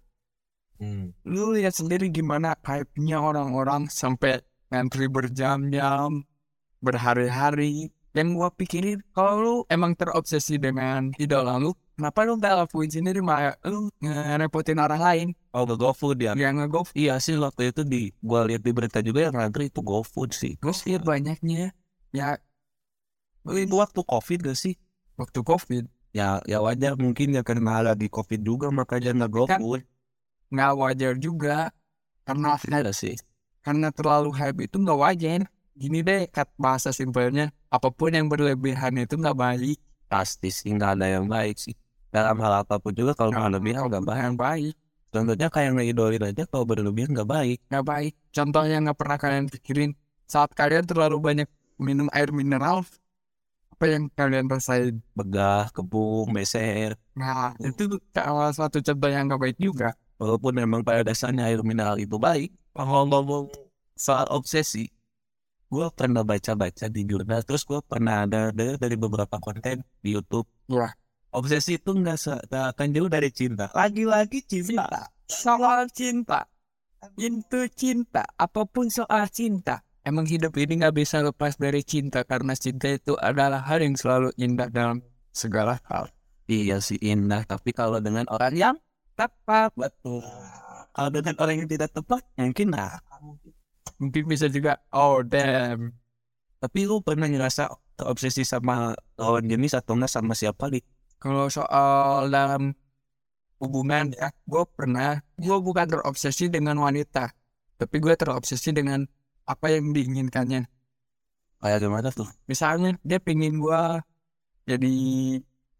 Hmm. 0.85 1.17
Lu 1.25 1.57
lihat 1.57 1.73
sendiri 1.73 2.13
gimana 2.13 2.53
hype-nya 2.61 3.25
orang-orang 3.25 3.89
sampai 3.89 4.45
ngantri 4.69 5.09
berjam-jam, 5.09 6.29
berhari-hari. 6.85 7.89
Yang 8.15 8.29
gua 8.37 8.49
pikirin, 8.53 9.03
kalau 9.11 9.35
lu 9.41 9.55
emang 9.73 9.97
terobsesi 9.97 10.61
dengan 10.61 11.11
idola 11.19 11.59
lu, 11.59 11.75
kenapa 11.99 12.23
lu 12.23 12.39
gak 12.39 12.55
lakuin 12.63 12.87
sendiri 12.87 13.19
malah 13.19 13.59
lu 13.67 13.91
ngerepotin 13.99 14.79
orang 14.79 15.03
lain? 15.03 15.29
Oh 15.51 15.67
ke 15.67 15.75
GoFood 15.75 16.23
ya. 16.23 16.37
Yang 16.39 16.55
nge-go 16.63 16.81
Iya 16.95 17.19
sih 17.19 17.35
waktu 17.41 17.75
itu 17.75 17.83
di 17.83 18.15
gua 18.23 18.47
lihat 18.47 18.63
di 18.63 18.71
berita 18.71 19.03
juga 19.03 19.27
yang 19.27 19.35
ngantri 19.35 19.67
itu 19.67 19.83
GoFood 19.83 20.31
sih. 20.31 20.55
Terus 20.63 20.87
ya 20.87 21.03
banyaknya 21.03 21.75
ya 22.15 22.39
Itu 23.43 23.83
waktu 23.83 24.01
COVID 24.07 24.47
gak 24.47 24.59
sih? 24.61 24.79
waktu 25.15 25.41
covid 25.47 25.85
Ya 26.15 26.39
ya 26.47 26.63
wajar 26.63 26.95
mungkin 26.95 27.35
ya 27.35 27.43
karena 27.43 27.83
lagi 27.83 28.07
COVID 28.07 28.47
juga 28.47 28.71
makanya 28.71 29.27
nggak 29.27 29.33
GoFood. 29.35 29.83
Nggak 30.53 30.73
wajar 30.77 31.13
juga 31.17 31.71
karena 32.25 32.57
Ada 32.57 32.93
sih. 32.93 33.17
karena 33.61 33.89
terlalu 33.93 34.31
hype 34.35 34.65
itu 34.65 34.77
nggak 34.77 34.99
wajar 34.99 35.41
gini 35.75 36.01
deh 36.01 36.29
kat 36.29 36.47
bahasa 36.57 36.93
simpelnya 36.93 37.51
apa 37.69 37.91
pun 37.91 38.13
yang 38.13 38.29
berlebihan 38.29 38.95
itu 38.97 39.17
nggak 39.17 39.37
baik 39.37 39.79
Pasti 40.05 40.53
sih 40.53 40.71
nggak 40.71 41.01
ada 41.01 41.07
yang 41.11 41.27
baik 41.27 41.59
sih. 41.59 41.75
Dalam 42.15 42.39
hal 42.39 42.63
apa 42.63 42.79
pun 42.79 42.95
juga 42.95 43.17
kalau 43.19 43.35
nggak 43.35 43.51
berlebihan 43.51 43.83
nggak 43.91 44.05
baik. 44.07 44.21
yang 44.23 44.37
baik 44.39 44.75
Contohnya 45.15 45.47
kayak 45.47 45.71
ngidolin 45.75 46.23
aja 46.27 46.43
kalau 46.47 46.67
berlebihan 46.67 47.11
nggak 47.15 47.27
baik. 47.27 47.59
nggak 47.71 47.87
baik 47.87 48.13
contoh 48.31 48.63
yang 48.67 48.83
nggak 48.87 48.99
pernah 48.99 49.19
kalian 49.19 49.47
pikirin 49.51 49.91
saat 50.27 50.51
kalian 50.55 50.85
terlalu 50.87 51.17
banyak 51.19 51.49
minum 51.79 52.07
air 52.15 52.31
mineral 52.31 52.83
apa 53.75 53.85
yang 53.91 54.07
kalian 54.15 54.47
rasain 54.47 55.03
Begah, 55.19 55.67
kebung, 55.75 56.31
meser. 56.31 56.95
nah 57.15 57.51
itu 57.59 57.99
salah 58.15 58.55
satu 58.55 58.79
contoh 58.79 59.11
yang 59.11 59.27
nggak 59.27 59.41
baik 59.43 59.59
juga 59.59 59.99
Walaupun 60.19 60.53
memang 60.55 60.81
pada 60.87 61.03
dasarnya 61.03 61.51
air 61.51 61.61
mineral 61.67 61.99
itu 61.99 62.17
baik. 62.17 62.55
Kalau 62.75 63.07
ngomong 63.07 63.51
soal 63.95 64.27
obsesi, 64.31 64.87
gue 65.71 65.87
pernah 65.95 66.23
baca-baca 66.23 66.87
di 66.87 67.03
jurnal. 67.07 67.43
Terus 67.43 67.67
gue 67.67 67.83
pernah 67.83 68.27
ada 68.27 68.55
dari, 68.55 68.79
dari 68.79 68.97
beberapa 68.99 69.39
konten 69.43 69.83
di 70.03 70.15
YouTube. 70.15 70.47
Wah. 70.71 70.91
Obsesi 71.35 71.83
itu 71.83 71.91
nggak 71.91 72.47
akan 72.47 72.89
jauh 72.95 73.11
dari 73.11 73.27
cinta. 73.35 73.67
Lagi-lagi 73.75 74.39
cinta. 74.47 75.11
soal 75.25 75.89
cinta 75.89 76.47
itu 77.17 77.69
cinta 77.73 78.25
apa 78.37 78.65
pun 78.65 78.89
soal 78.89 79.29
cinta 79.29 79.85
emang 80.05 80.25
hidup 80.25 80.53
ini 80.57 80.85
nggak 80.85 80.97
bisa 80.97 81.21
lepas 81.21 81.57
dari 81.57 81.81
cinta 81.85 82.25
karena 82.25 82.53
cinta 82.57 82.93
itu 82.93 83.17
adalah 83.17 83.65
hal 83.65 83.81
yang 83.81 83.97
selalu 83.97 84.33
indah 84.37 84.69
dalam 84.69 85.01
segala 85.33 85.81
hal 85.89 86.09
Iya 86.45 86.85
sih 86.85 87.01
indah. 87.01 87.49
Tapi 87.49 87.73
kalau 87.73 88.05
dengan 88.05 88.29
orang 88.29 88.53
yang 88.53 88.77
tepat, 89.15 89.71
betul. 89.75 90.23
Kalau 90.91 91.11
dengan 91.11 91.35
orang 91.39 91.57
yang 91.59 91.71
tidak 91.71 91.91
tepat, 91.91 92.23
mungkin 92.37 92.71
nah. 92.71 92.99
mungkin 93.97 94.27
bisa 94.27 94.47
juga 94.47 94.83
oh 94.91 95.23
damn 95.23 95.95
Tapi 96.59 96.83
lu 96.83 96.99
pernah 96.99 97.31
ngerasa 97.31 97.71
terobsesi 97.95 98.43
sama 98.43 98.91
lawan 99.15 99.47
jenis 99.47 99.79
atau 99.79 99.95
enggak 99.95 100.11
sama 100.11 100.35
siapa 100.35 100.67
nih? 100.67 100.83
kalau 101.17 101.49
soal 101.49 102.29
dalam 102.29 102.75
hubungan 103.57 104.13
ya 104.13 104.29
gue 104.45 104.65
pernah 104.69 105.23
gue 105.41 105.57
bukan 105.57 105.87
terobsesi 105.89 106.53
dengan 106.53 106.77
wanita 106.77 107.33
tapi 107.75 107.97
gue 107.97 108.13
terobsesi 108.13 108.77
dengan 108.77 109.07
apa 109.45 109.67
yang 109.73 109.91
diinginkannya 109.91 110.69
Kayak 111.59 111.79
gimana 111.81 112.09
tuh? 112.13 112.29
misalnya 112.45 112.99
dia 113.01 113.17
pingin 113.19 113.57
gue 113.57 113.83
jadi 114.69 114.95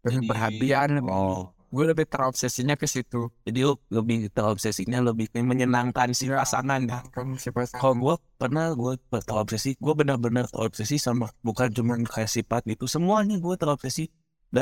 Jadi- 0.01 0.25
perhatian 0.25 0.89
Oh, 1.05 1.51
gue 1.75 1.85
lebih 1.91 2.07
terobsesinya 2.07 2.79
ke 2.79 2.87
situ 2.87 3.27
jadi 3.43 3.75
lebih 3.91 4.31
terobsesinya 4.31 5.03
lebih 5.03 5.27
menyenangkan 5.35 6.15
si 6.15 6.31
pasangan 6.31 6.81
ya. 6.87 6.99
siapa 7.35 7.67
Kalau 7.75 7.95
gue 7.99 8.15
pernah 8.39 8.71
gue 8.71 8.95
terobsesi, 9.11 9.75
gue 9.75 9.93
benar-benar 9.93 10.47
terobsesi 10.47 10.95
sama 10.95 11.27
bukan 11.43 11.67
cuma 11.75 11.99
kayak 11.99 12.31
sifat 12.31 12.63
gitu, 12.65 12.87
semuanya 12.87 13.35
gue 13.37 13.55
terobsesi 13.59 14.07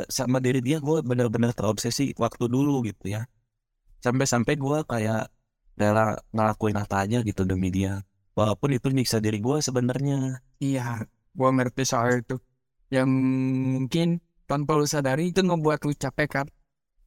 sama 0.10 0.42
diri 0.42 0.66
dia 0.66 0.82
gue 0.82 1.06
benar-benar 1.06 1.54
terobsesi 1.54 2.18
waktu 2.18 2.50
dulu 2.50 2.82
gitu 2.90 3.14
ya. 3.14 3.30
Sampai-sampai 4.02 4.58
gue 4.58 4.80
kayak 4.90 5.30
rela 5.78 6.18
ngelakuin 6.34 6.78
apa 6.82 7.06
aja 7.06 7.22
gitu 7.22 7.46
demi 7.46 7.70
dia. 7.70 8.02
Walaupun 8.34 8.74
itu 8.74 8.90
nyiksa 8.90 9.22
diri 9.22 9.38
gue 9.38 9.62
sebenarnya. 9.62 10.42
Iya, 10.58 11.06
gua 11.38 11.54
ngerti 11.54 11.86
soal 11.86 12.26
itu. 12.26 12.42
Yang 12.90 13.10
mungkin 13.78 14.08
tanpa 14.50 14.74
lu 14.74 14.90
sadari 14.90 15.30
itu 15.30 15.46
ngebuat 15.46 15.86
lu 15.86 15.94
capek 15.94 16.30
kan? 16.42 16.48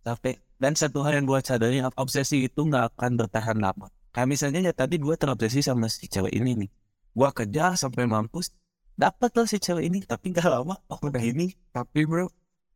Capek. 0.07 0.39
Dan 0.63 0.79
satu 0.79 1.03
hal 1.03 1.19
yang 1.19 1.27
gue 1.27 1.43
sadari, 1.43 1.83
obsesi 1.83 2.47
itu 2.47 2.63
nggak 2.63 2.95
akan 2.95 3.19
bertahan 3.19 3.59
lama. 3.59 3.91
Kayak 4.15 4.29
misalnya 4.31 4.61
ya 4.71 4.73
tadi 4.73 5.03
gue 5.03 5.19
terobsesi 5.19 5.67
sama 5.67 5.91
si 5.91 6.07
cewek 6.07 6.31
ini 6.31 6.65
nih. 6.65 6.71
Gue 7.11 7.29
kejar 7.35 7.75
sampai 7.75 8.07
mampus, 8.07 8.55
dapat 8.95 9.35
lah 9.35 9.45
si 9.51 9.59
cewek 9.59 9.91
ini, 9.91 9.99
tapi 10.07 10.31
gak 10.31 10.47
lama, 10.47 10.79
oh 10.89 11.01
udah 11.03 11.21
ini. 11.21 11.53
Tapi 11.75 12.07
bro, 12.07 12.31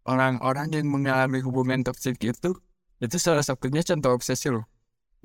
orang-orang 0.05 0.75
yang 0.75 0.91
mengalami 0.91 1.39
hubungan 1.41 1.87
toksik 1.87 2.19
itu, 2.21 2.59
itu 3.01 3.17
salah 3.17 3.47
satunya 3.47 3.81
contoh 3.81 4.13
obsesi 4.13 4.51
lo. 4.53 4.67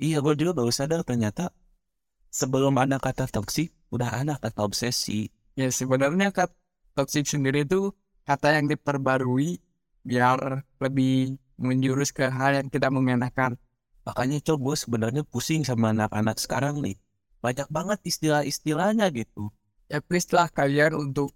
Iya, 0.00 0.22
gue 0.24 0.32
juga 0.38 0.62
baru 0.62 0.72
sadar 0.72 1.04
ternyata 1.04 1.52
sebelum 2.32 2.76
ada 2.80 2.96
kata 2.96 3.28
toksik, 3.28 3.72
udah 3.92 4.24
ada 4.24 4.40
kata 4.40 4.64
obsesi. 4.64 5.28
Ya 5.58 5.68
sebenarnya 5.68 6.32
kata 6.32 6.54
toksik 6.96 7.28
sendiri 7.28 7.68
itu 7.68 7.92
kata 8.24 8.56
yang 8.56 8.68
diperbarui 8.72 9.60
biar 10.04 10.64
lebih 10.80 11.36
menjurus 11.56 12.12
ke 12.12 12.28
hal 12.28 12.56
yang 12.56 12.68
tidak 12.68 12.92
mengenakan. 12.92 13.56
Makanya 14.06 14.38
coba 14.44 14.70
gue 14.70 14.76
sebenarnya 14.78 15.22
pusing 15.26 15.66
sama 15.66 15.90
anak-anak 15.90 16.38
sekarang 16.38 16.78
nih. 16.78 16.96
Banyak 17.42 17.68
banget 17.68 17.98
istilah-istilahnya 18.06 19.10
gitu. 19.12 19.50
Ya 19.90 19.98
please 19.98 20.30
lah 20.30 20.46
kalian 20.46 20.94
untuk 20.94 21.34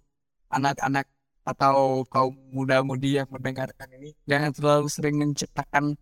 anak-anak 0.51 1.07
atau 1.41 2.05
kaum 2.05 2.37
muda-mudi 2.53 3.17
yang 3.17 3.25
mendengarkan 3.33 3.89
ini 3.97 4.13
jangan 4.29 4.53
terlalu 4.53 4.87
sering 4.93 5.17
menciptakan 5.17 5.97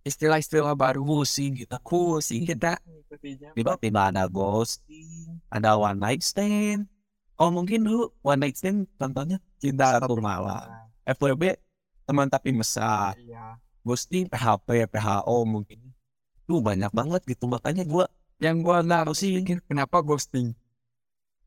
istilah-istilah 0.00 0.72
baru 0.72 1.04
Pusing 1.04 1.60
gitu. 1.60 1.76
pusing 1.84 2.48
kita. 2.48 2.80
Tiba-tiba 3.52 4.08
ada 4.08 4.24
ghosting, 4.28 5.40
ada 5.52 5.76
one 5.76 6.00
night 6.00 6.24
stand. 6.24 6.88
Oh 7.36 7.52
mungkin 7.52 7.84
dulu 7.84 8.10
one 8.24 8.40
night 8.48 8.56
stand 8.56 8.88
contohnya 8.96 9.36
cinta 9.60 10.00
satu 10.00 10.16
malam. 10.18 10.64
FWB 11.04 11.56
teman 12.08 12.32
tapi 12.32 12.56
mesra. 12.56 13.12
Iya. 13.20 13.60
Ghosting 13.84 14.32
PHP, 14.32 14.88
PHO 14.88 15.44
mungkin. 15.44 15.92
Tuh 16.48 16.64
banyak 16.64 16.88
banget 16.90 17.20
gitu. 17.28 17.44
Makanya 17.44 17.84
gue 17.84 18.08
Yang 18.38 18.56
gua 18.62 18.76
nggak 18.80 19.02
tahu 19.10 19.14
sih 19.14 19.30
kenapa 19.66 20.00
ghosting. 20.00 20.56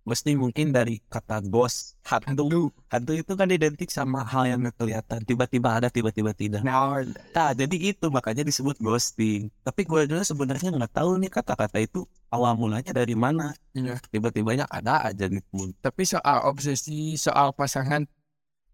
ghosting 0.01 0.41
mungkin 0.41 0.73
dari 0.73 0.97
kata 1.07 1.45
ghost. 1.45 1.93
Hantu. 2.03 2.73
Hantu 2.89 3.11
itu 3.13 3.31
kan 3.37 3.45
identik 3.47 3.85
sama 3.87 4.25
hal 4.25 4.49
yang 4.49 4.59
nggak 4.65 4.73
kelihatan. 4.75 5.21
Tiba-tiba 5.21 5.77
ada, 5.77 5.93
tiba-tiba 5.93 6.33
tidak. 6.33 6.65
Nah, 6.65 7.05
Nah, 7.31 7.53
jadi 7.53 7.77
itu 7.77 8.09
makanya 8.09 8.41
disebut 8.41 8.81
ghosting. 8.81 9.53
Tapi 9.61 9.85
gue 9.85 10.09
juga 10.09 10.25
sebenarnya 10.25 10.73
nggak 10.73 10.91
tahu 10.91 11.21
nih 11.21 11.29
kata-kata 11.29 11.77
itu 11.79 12.03
awal 12.33 12.57
mulanya 12.57 12.91
dari 12.91 13.13
mana. 13.13 13.53
iya. 13.77 14.01
Tiba-tibanya 14.09 14.65
ada 14.67 15.05
aja 15.13 15.29
gitu. 15.29 15.69
Tapi 15.79 16.01
soal 16.03 16.49
obsesi, 16.49 17.13
soal 17.15 17.53
pasangan, 17.53 18.03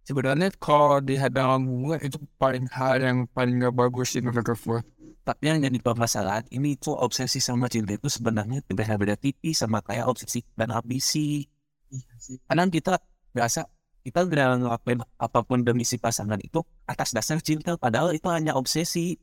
sebenarnya 0.08 0.56
kalau 0.56 1.04
di 1.04 1.20
dalam 1.20 1.68
hubungan 1.68 2.00
itu 2.00 2.18
paling 2.40 2.64
hal 2.72 3.04
yang 3.04 3.18
paling 3.36 3.60
gak 3.60 3.76
bagus 3.76 4.16
itu 4.16 4.24
menurut 4.24 4.56
gua. 4.64 4.80
Tapi 5.28 5.44
yang 5.44 5.60
jadi 5.60 5.84
permasalahan 5.84 6.48
ini 6.56 6.80
tuh 6.80 6.96
obsesi 6.96 7.44
sama 7.44 7.68
cinta 7.68 7.92
itu 8.00 8.08
sebenarnya 8.08 8.64
beda-beda 8.72 9.20
tipis 9.20 9.60
sama 9.60 9.84
kayak 9.84 10.08
obsesi 10.08 10.40
dan 10.56 10.72
ambisi. 10.72 11.44
Iya 11.92 12.16
sih. 12.16 12.40
Kadang 12.48 12.72
kita 12.72 12.96
biasa 13.36 13.68
kita 14.08 14.24
udah 14.24 14.56
ngelakuin 14.64 15.04
apa 15.20 15.40
pun 15.44 15.68
demi 15.68 15.84
si 15.84 16.00
pasangan 16.00 16.40
itu 16.40 16.64
atas 16.88 17.12
dasar 17.12 17.44
cinta 17.44 17.76
padahal 17.76 18.16
itu 18.16 18.24
hanya 18.32 18.56
obsesi. 18.56 19.20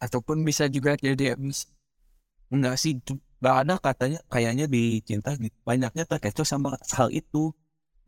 Ataupun 0.00 0.40
bisa 0.48 0.64
juga 0.72 0.96
jadi 0.96 1.36
ambisi. 1.36 1.68
Enggak 2.48 2.80
sih, 2.80 2.96
nggak 3.44 3.56
ada 3.68 3.74
katanya 3.76 4.18
kayaknya 4.32 4.64
di 4.64 5.04
cinta 5.04 5.36
gitu. 5.36 5.52
banyaknya 5.68 6.08
terkecoh 6.08 6.48
sama 6.48 6.80
hal 6.96 7.12
itu. 7.12 7.52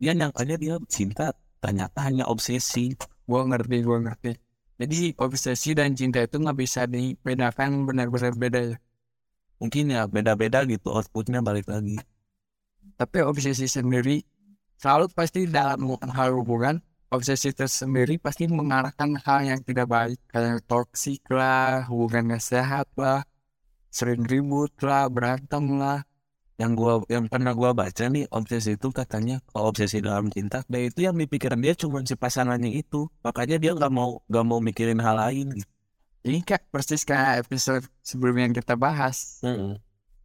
Dia 0.01 0.17
nyangkanya 0.17 0.57
dia 0.57 0.75
cinta, 0.89 1.37
ternyata 1.61 2.03
hanya 2.09 2.25
obsesi. 2.27 2.97
Gua 3.29 3.45
ngerti, 3.47 3.77
gua 3.85 4.01
ngerti. 4.01 4.33
Jadi 4.81 5.13
obsesi 5.21 5.77
dan 5.77 5.93
cinta 5.93 6.25
itu 6.25 6.41
nggak 6.41 6.57
bisa 6.57 6.89
dibedakan 6.89 7.85
benar-benar 7.85 8.33
beda 8.33 8.59
ya. 8.73 8.77
Mungkin 9.61 9.93
ya 9.93 10.09
beda-beda 10.09 10.65
gitu 10.65 10.89
outputnya 10.89 11.45
balik 11.45 11.69
lagi. 11.69 12.01
Tapi 12.97 13.21
obsesi 13.21 13.69
sendiri 13.69 14.25
selalu 14.81 15.13
pasti 15.13 15.45
dalam 15.45 15.85
hal 16.01 16.33
hubungan 16.33 16.81
obsesi 17.11 17.51
tersendiri 17.51 18.15
pasti 18.17 18.47
mengarahkan 18.47 19.19
hal 19.21 19.43
yang 19.43 19.59
tidak 19.61 19.91
baik 19.91 20.17
kayak 20.31 20.63
toksik 20.65 21.21
lah, 21.27 21.85
hubungan 21.91 22.33
gak 22.33 22.41
sehat 22.41 22.87
lah, 22.95 23.27
sering 23.91 24.23
ribut 24.23 24.71
lah, 24.79 25.11
berantem 25.11 25.75
lah. 25.75 26.07
Yang 26.59 26.71
gua 26.77 26.93
yang 27.07 27.25
pernah 27.31 27.55
gua 27.55 27.71
baca 27.71 28.05
nih 28.11 28.27
obsesi 28.29 28.75
itu 28.75 28.91
katanya 28.93 29.39
kalau 29.49 29.71
obsesi 29.71 30.03
dalam 30.03 30.29
cinta, 30.29 30.61
nah 30.67 30.77
itu 30.77 31.07
yang 31.07 31.17
dipikiran 31.17 31.57
dia 31.57 31.73
cuma 31.73 32.03
si 32.05 32.13
pasangannya 32.13 32.69
itu. 32.75 33.07
Makanya 33.25 33.57
dia 33.57 33.71
nggak 33.73 33.91
mau 33.91 34.21
nggak 34.29 34.45
mau 34.45 34.59
mikirin 34.61 34.99
hal 35.01 35.17
lain. 35.17 35.57
Gitu. 35.57 35.69
Ini 36.21 36.45
kayak 36.45 36.69
persis 36.69 37.01
kayak 37.01 37.49
episode 37.49 37.81
sebelumnya 38.05 38.45
yang 38.51 38.55
kita 38.55 38.77
bahas. 38.77 39.41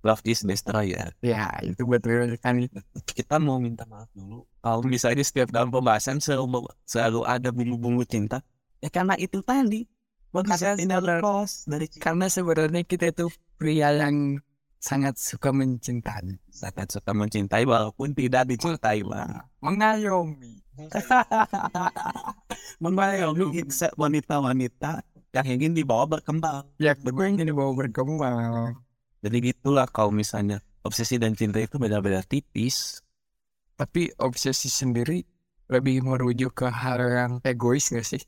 Love 0.05 0.23
is 0.29 0.45
destroyer. 0.45 1.11
Ya 1.25 1.51
itu 1.65 1.83
betul 1.89 2.37
kan. 2.39 2.61
Kita 3.09 3.41
mau 3.41 3.57
minta 3.57 3.89
maaf 3.89 4.13
dulu. 4.13 4.45
Kalau 4.61 4.85
misalnya 4.85 5.25
setiap 5.25 5.49
dalam 5.49 5.73
pembahasan 5.73 6.21
selalu 6.21 6.69
selalu 6.85 7.25
ada 7.25 7.49
bumbu-bumbu 7.49 8.05
cinta, 8.05 8.45
ya 8.85 8.93
karena 8.93 9.17
itu 9.17 9.41
tadi. 9.41 9.89
Karena 10.37 11.01
dari 11.01 11.87
cinta. 11.89 12.03
Karena 12.05 12.27
sebenarnya 12.29 12.85
kita 12.85 13.09
itu 13.09 13.33
pria 13.57 13.89
yang 13.89 14.37
sangat 14.87 15.19
suka 15.19 15.51
mencintai, 15.51 16.39
Sangat 16.47 16.95
suka 16.95 17.11
mencintai 17.11 17.67
walaupun 17.67 18.15
tidak 18.15 18.47
dicintai, 18.47 19.03
Bang. 19.03 19.43
mengayomi. 19.59 20.63
Mengayomi 22.85 23.67
wanita-wanita 23.99 25.03
yang 25.35 25.47
ingin 25.59 25.73
dibawa 25.75 26.07
berkembang. 26.07 26.71
Ya 26.79 26.95
ingin 26.95 27.51
bawa 27.51 27.75
berkembang. 27.75 28.79
Jadi 29.27 29.37
gitulah 29.43 29.91
kalau 29.91 30.15
misalnya 30.15 30.63
obsesi 30.87 31.19
dan 31.19 31.35
cinta 31.35 31.59
itu 31.59 31.83
beda-beda 31.83 32.23
tipis. 32.23 33.03
Tapi 33.75 34.15
obsesi 34.23 34.71
sendiri 34.71 35.27
lebih 35.67 36.07
merujuk 36.07 36.55
ke 36.55 36.71
hal 36.71 37.03
yang 37.03 37.33
egois 37.43 37.91
gak 37.91 38.07
sih? 38.07 38.23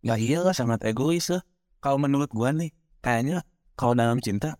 Ya 0.00 0.16
iyalah 0.16 0.54
sangat 0.54 0.86
egois 0.86 1.28
lah. 1.28 1.42
Kalau 1.80 2.00
menurut 2.00 2.32
gua 2.32 2.54
nih, 2.54 2.72
kayaknya 3.04 3.44
kalau 3.76 3.96
dalam 3.96 4.20
cinta, 4.20 4.56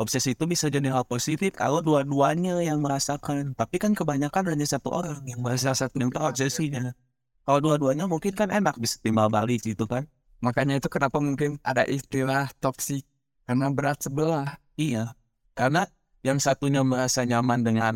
obsesi 0.00 0.32
itu 0.32 0.48
bisa 0.48 0.72
jadi 0.72 0.88
hal 0.88 1.04
positif 1.04 1.52
kalau 1.60 1.84
dua-duanya 1.84 2.56
yang 2.64 2.80
merasakan. 2.80 3.52
Tapi 3.52 3.76
kan 3.76 3.92
kebanyakan 3.92 4.56
hanya 4.56 4.64
satu 4.64 4.88
orang 4.88 5.20
yang 5.28 5.44
merasa 5.44 5.76
satu 5.76 6.00
yang 6.00 6.08
obsesinya. 6.16 6.96
Kalau 7.44 7.60
dua-duanya 7.60 8.08
mungkin 8.08 8.32
kan 8.32 8.48
enak 8.48 8.80
bisa 8.80 8.96
timbal 9.04 9.28
balik 9.28 9.60
gitu 9.60 9.84
kan. 9.84 10.08
Makanya 10.40 10.80
itu 10.80 10.88
kenapa 10.88 11.20
mungkin 11.20 11.60
ada 11.60 11.84
istilah 11.84 12.48
toksik 12.64 13.04
karena 13.44 13.68
berat 13.68 14.00
sebelah. 14.00 14.56
Iya, 14.80 15.12
karena 15.52 15.84
yang 16.24 16.40
satunya 16.40 16.80
merasa 16.80 17.28
nyaman 17.28 17.60
dengan 17.60 17.94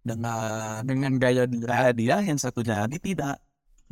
dengan 0.00 0.80
dengan 0.88 1.12
gaya 1.20 1.44
dia. 1.44 1.68
gaya 1.68 1.92
dia, 1.92 2.16
yang 2.24 2.40
satunya 2.40 2.88
lagi 2.88 2.96
tidak. 2.96 3.36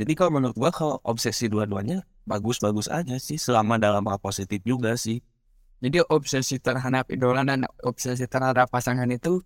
Jadi 0.01 0.13
kalau 0.17 0.41
menurut 0.41 0.57
gua 0.57 0.71
kalau 0.73 0.97
obsesi 1.05 1.51
dua-duanya 1.53 2.07
bagus-bagus 2.25 2.89
aja 2.89 3.21
sih, 3.21 3.37
selama 3.37 3.77
dalam 3.77 4.05
hal 4.09 4.17
positif 4.17 4.65
juga 4.65 4.97
sih. 4.97 5.21
Jadi 5.79 6.03
obsesi 6.11 6.59
terhadap 6.59 7.07
idola 7.11 7.47
dan 7.47 7.63
obsesi 7.87 8.27
terhadap 8.27 8.67
pasangan 8.67 9.07
itu 9.11 9.43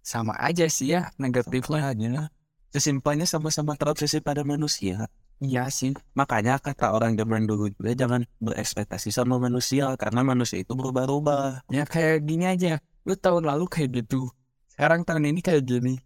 sama 0.00 0.38
aja 0.38 0.64
sih 0.70 0.94
ya 0.94 1.10
negatifnya. 1.18 1.90
Aja. 1.90 2.30
Sesimpelnya 2.70 3.26
sama-sama 3.26 3.74
terobsesi 3.74 4.22
pada 4.22 4.46
manusia. 4.46 5.10
Iya 5.40 5.66
sih. 5.72 5.96
Makanya 6.14 6.60
kata 6.60 6.94
orang 6.94 7.16
zaman 7.18 7.48
dulu 7.48 7.72
juga 7.72 7.96
jangan 7.96 8.22
berekspektasi 8.38 9.10
sama 9.10 9.40
manusia 9.40 9.90
karena 9.98 10.22
manusia 10.22 10.62
itu 10.62 10.76
berubah-ubah. 10.76 11.66
Ya 11.72 11.82
kayak 11.82 12.28
gini 12.28 12.46
aja. 12.46 12.78
Lu 13.02 13.16
tahun 13.16 13.48
lalu 13.48 13.66
kayak 13.66 14.04
gitu. 14.04 14.30
Sekarang 14.70 15.02
tahun 15.02 15.34
ini 15.34 15.40
kayak 15.42 15.66
gini. 15.66 15.98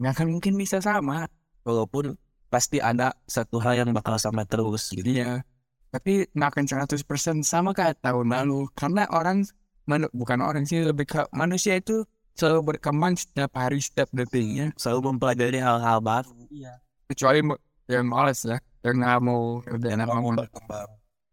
Nggak 0.00 0.12
akan 0.18 0.26
mungkin 0.34 0.52
bisa 0.56 0.82
sama. 0.82 1.30
Walaupun 1.62 2.16
pasti 2.48 2.80
ada 2.80 3.12
satu 3.28 3.60
hal 3.60 3.76
yang 3.84 3.92
bakal 3.92 4.16
sama 4.16 4.48
terus 4.48 4.90
gitu. 4.90 5.04
Iya. 5.04 5.44
Tapi 5.88 6.28
nggak 6.36 6.48
akan 6.52 6.64
100% 6.68 7.44
sama 7.44 7.72
kayak 7.72 8.04
tahun 8.04 8.28
lalu. 8.28 8.68
Karena 8.76 9.08
orang, 9.08 9.48
manu- 9.88 10.12
bukan 10.12 10.44
orang 10.44 10.68
sih, 10.68 10.84
lebih 10.84 11.08
ke 11.08 11.24
manusia 11.32 11.80
itu 11.80 12.04
selalu 12.36 12.76
berkembang 12.76 13.16
setiap 13.16 13.56
hari, 13.56 13.80
setiap 13.80 14.12
detiknya. 14.12 14.70
Selalu 14.76 15.16
mempelajari 15.16 15.58
hal-hal 15.58 15.98
baru. 15.98 16.36
Iya. 16.52 16.78
Kecuali 17.08 17.40
yang 17.88 18.06
males 18.06 18.44
ya. 18.44 18.60
Yang 18.84 18.94
nggak 19.02 19.18
mau 19.24 19.58
kerjaan 19.64 20.00
apa 20.04 20.16
mau 20.20 20.32
berkembang. 20.36 20.88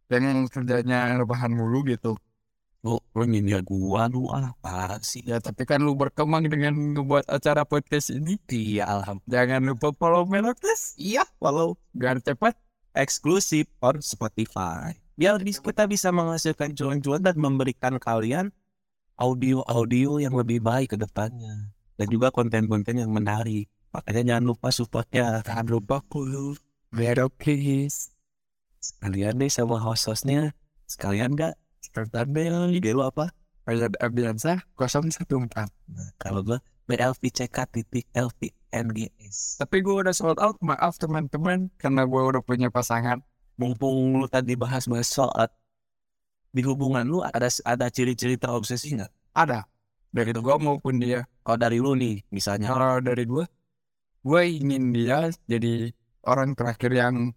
yang 0.10 0.48
kerjanya 0.50 0.98
rebahan 1.20 1.52
mulu 1.54 1.86
gitu. 1.86 2.16
Lu, 2.86 3.02
lu 3.18 3.24
ngindir 3.26 3.66
gua, 3.66 4.06
lu 4.06 4.30
apa 4.30 5.02
sih? 5.02 5.26
Ya 5.26 5.42
tapi 5.42 5.66
kan 5.66 5.82
lu 5.82 5.98
berkembang 5.98 6.46
dengan 6.46 6.78
membuat 6.78 7.26
acara 7.26 7.66
podcast 7.66 8.14
ini. 8.14 8.38
Iya, 8.46 8.86
alhamdulillah. 8.86 9.34
Jangan 9.34 9.62
lupa 9.66 9.88
follow 9.98 10.30
Melokes. 10.30 10.94
Iya, 11.02 11.26
walau 11.42 11.74
Biar 11.98 12.22
cepat. 12.22 12.54
Eksklusif 12.96 13.68
on 13.84 14.00
Spotify. 14.00 14.96
Biar 15.16 15.40
kita 15.40 15.88
bisa 15.88 16.12
menghasilkan 16.12 16.76
cuan-cuan 16.76 17.24
dan 17.24 17.36
memberikan 17.40 17.96
kalian 18.00 18.52
audio-audio 19.16 20.20
yang 20.20 20.36
lebih 20.36 20.60
baik 20.60 20.96
ke 20.96 20.98
depannya. 21.00 21.72
Dan 21.96 22.12
juga 22.12 22.32
konten-konten 22.32 23.00
yang 23.00 23.12
menarik. 23.12 23.72
Makanya 23.96 24.36
jangan 24.36 24.46
lupa 24.52 24.68
supportnya. 24.76 25.40
Jangan 25.48 25.68
lupa 25.72 26.04
follow 26.12 26.60
Melokes. 26.92 28.12
Sekalian 28.84 29.40
deh 29.40 29.48
sama 29.48 29.80
host-hostnya. 29.80 30.52
Sekalian 30.84 31.40
gak? 31.40 31.56
Sekarang 31.80 32.36
bel. 32.36 32.76
Ide 32.76 32.92
lu 32.92 33.08
apa? 33.08 33.32
Ayat 33.64 33.96
Abiansa 34.04 34.68
014. 34.76 35.40
Kalau 36.20 36.44
gua 36.86 37.12
BLVCK 37.14 37.58
titik 37.74 38.06
LVNGS. 38.14 39.58
Tapi 39.58 39.82
gue 39.82 39.96
udah 40.06 40.14
sold 40.14 40.38
out. 40.38 40.58
Maaf 40.62 41.02
teman-teman. 41.02 41.74
Karena 41.82 42.06
gue 42.06 42.22
udah 42.22 42.42
punya 42.46 42.70
pasangan. 42.70 43.22
Mumpung 43.58 44.22
lu 44.22 44.28
tadi 44.30 44.54
bahas-bahas 44.54 45.08
soal 45.10 45.48
di 46.56 46.64
hubungan 46.64 47.04
lu 47.04 47.20
ada 47.20 47.52
ada 47.68 47.88
ciri-ciri 47.92 48.40
terobsesi 48.40 48.96
nggak? 48.96 49.12
Ada. 49.36 49.68
Dari 50.14 50.32
gue 50.32 50.56
maupun 50.60 51.00
dia. 51.04 51.28
Kalau 51.44 51.60
dari 51.60 51.78
lu 51.84 51.96
nih, 51.96 52.24
misalnya 52.32 52.72
Kalau 52.72 53.04
dari 53.04 53.24
gue. 53.28 53.44
Gue 54.24 54.42
ingin 54.48 54.96
dia 54.96 55.30
jadi 55.46 55.92
orang 56.26 56.56
terakhir 56.56 56.92
yang 56.96 57.36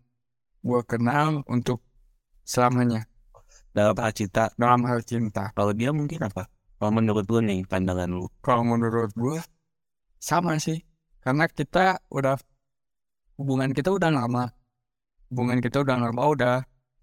gue 0.62 0.80
kenal 0.86 1.42
untuk 1.50 1.82
selamanya. 2.46 3.04
dalam 3.76 3.94
hal 3.94 4.10
cinta, 4.10 4.50
Dalam 4.58 4.82
hal 4.90 5.06
cinta. 5.06 5.54
kalau 5.54 5.70
dia 5.70 5.94
mungkin 5.94 6.18
apa? 6.26 6.50
Kalau 6.78 6.94
menurut 6.94 7.26
lu 7.26 7.42
nih 7.42 7.66
pandangan 7.66 8.06
lu, 8.06 8.30
Kalau 8.38 8.62
menurut 8.62 9.10
gue. 9.18 9.42
Sama 10.22 10.54
sih. 10.62 10.78
Karena 11.18 11.50
kita 11.50 11.98
udah. 12.10 12.38
Hubungan 13.34 13.74
kita 13.74 13.90
udah 13.90 14.10
lama. 14.14 14.54
Hubungan 15.30 15.58
kita 15.58 15.82
udah 15.82 15.98
lama. 15.98 16.22
Udah 16.22 16.56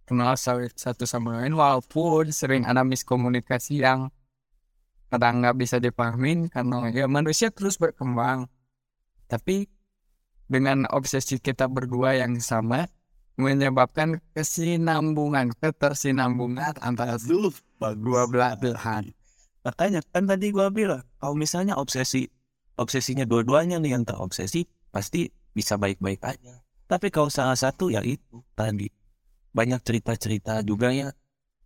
kenal 0.07 0.39
sa- 0.39 0.71
satu 0.75 1.03
sama 1.03 1.43
lain. 1.43 1.59
Walaupun 1.59 2.31
sering 2.31 2.63
ada 2.63 2.87
miskomunikasi 2.87 3.83
yang 3.83 4.11
kadang 5.11 5.43
nggak 5.43 5.55
bisa 5.59 5.77
dipahamin 5.79 6.47
karena 6.47 6.91
ya 6.91 7.05
manusia 7.11 7.51
terus 7.51 7.75
berkembang. 7.75 8.47
Tapi 9.27 9.67
dengan 10.47 10.87
obsesi 10.91 11.39
kita 11.39 11.67
berdua 11.67 12.15
yang 12.15 12.39
sama 12.39 12.87
menyebabkan 13.35 14.23
kesinambungan, 14.31 15.51
ketersinambungan 15.59 16.79
antara 16.79 17.19
dua 17.19 18.23
belah 18.31 18.55
belahan. 18.55 19.11
Makanya 19.65 20.05
kan 20.13 20.29
tadi 20.29 20.53
gua 20.53 20.69
bilang, 20.69 21.01
kalau 21.17 21.33
misalnya 21.33 21.73
obsesi, 21.75 22.29
obsesinya 22.77 23.25
dua-duanya 23.25 23.81
nih 23.81 23.97
yang 23.97 24.05
terobsesi, 24.05 24.69
pasti 24.93 25.27
bisa 25.51 25.75
baik-baik 25.81 26.21
aja. 26.21 26.61
Tapi 26.85 27.09
kalau 27.09 27.33
salah 27.33 27.57
satu 27.57 27.89
ya 27.89 28.05
itu 28.05 28.45
tadi 28.53 28.85
banyak 29.55 29.81
cerita-cerita 29.81 30.61
juga 30.61 30.93
ya 30.93 31.09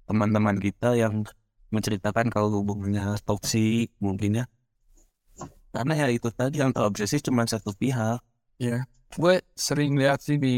teman-teman 0.07 0.55
kita 0.57 0.95
yang 0.95 1.27
menceritakan 1.69 2.33
kalau 2.33 2.49
hubungannya 2.63 3.19
toksik 3.27 3.93
mungkin 4.01 4.41
ya. 4.41 4.45
Karena 5.69 5.93
ya 5.93 6.07
itu 6.09 6.33
tadi 6.33 6.63
yang 6.63 6.73
terobsesi 6.73 7.21
cuma 7.21 7.45
satu 7.45 7.75
pihak. 7.77 8.23
Ya, 8.57 8.89
gue 9.13 9.45
sering 9.53 9.99
lihat 9.99 10.25
sih 10.25 10.41
di 10.41 10.57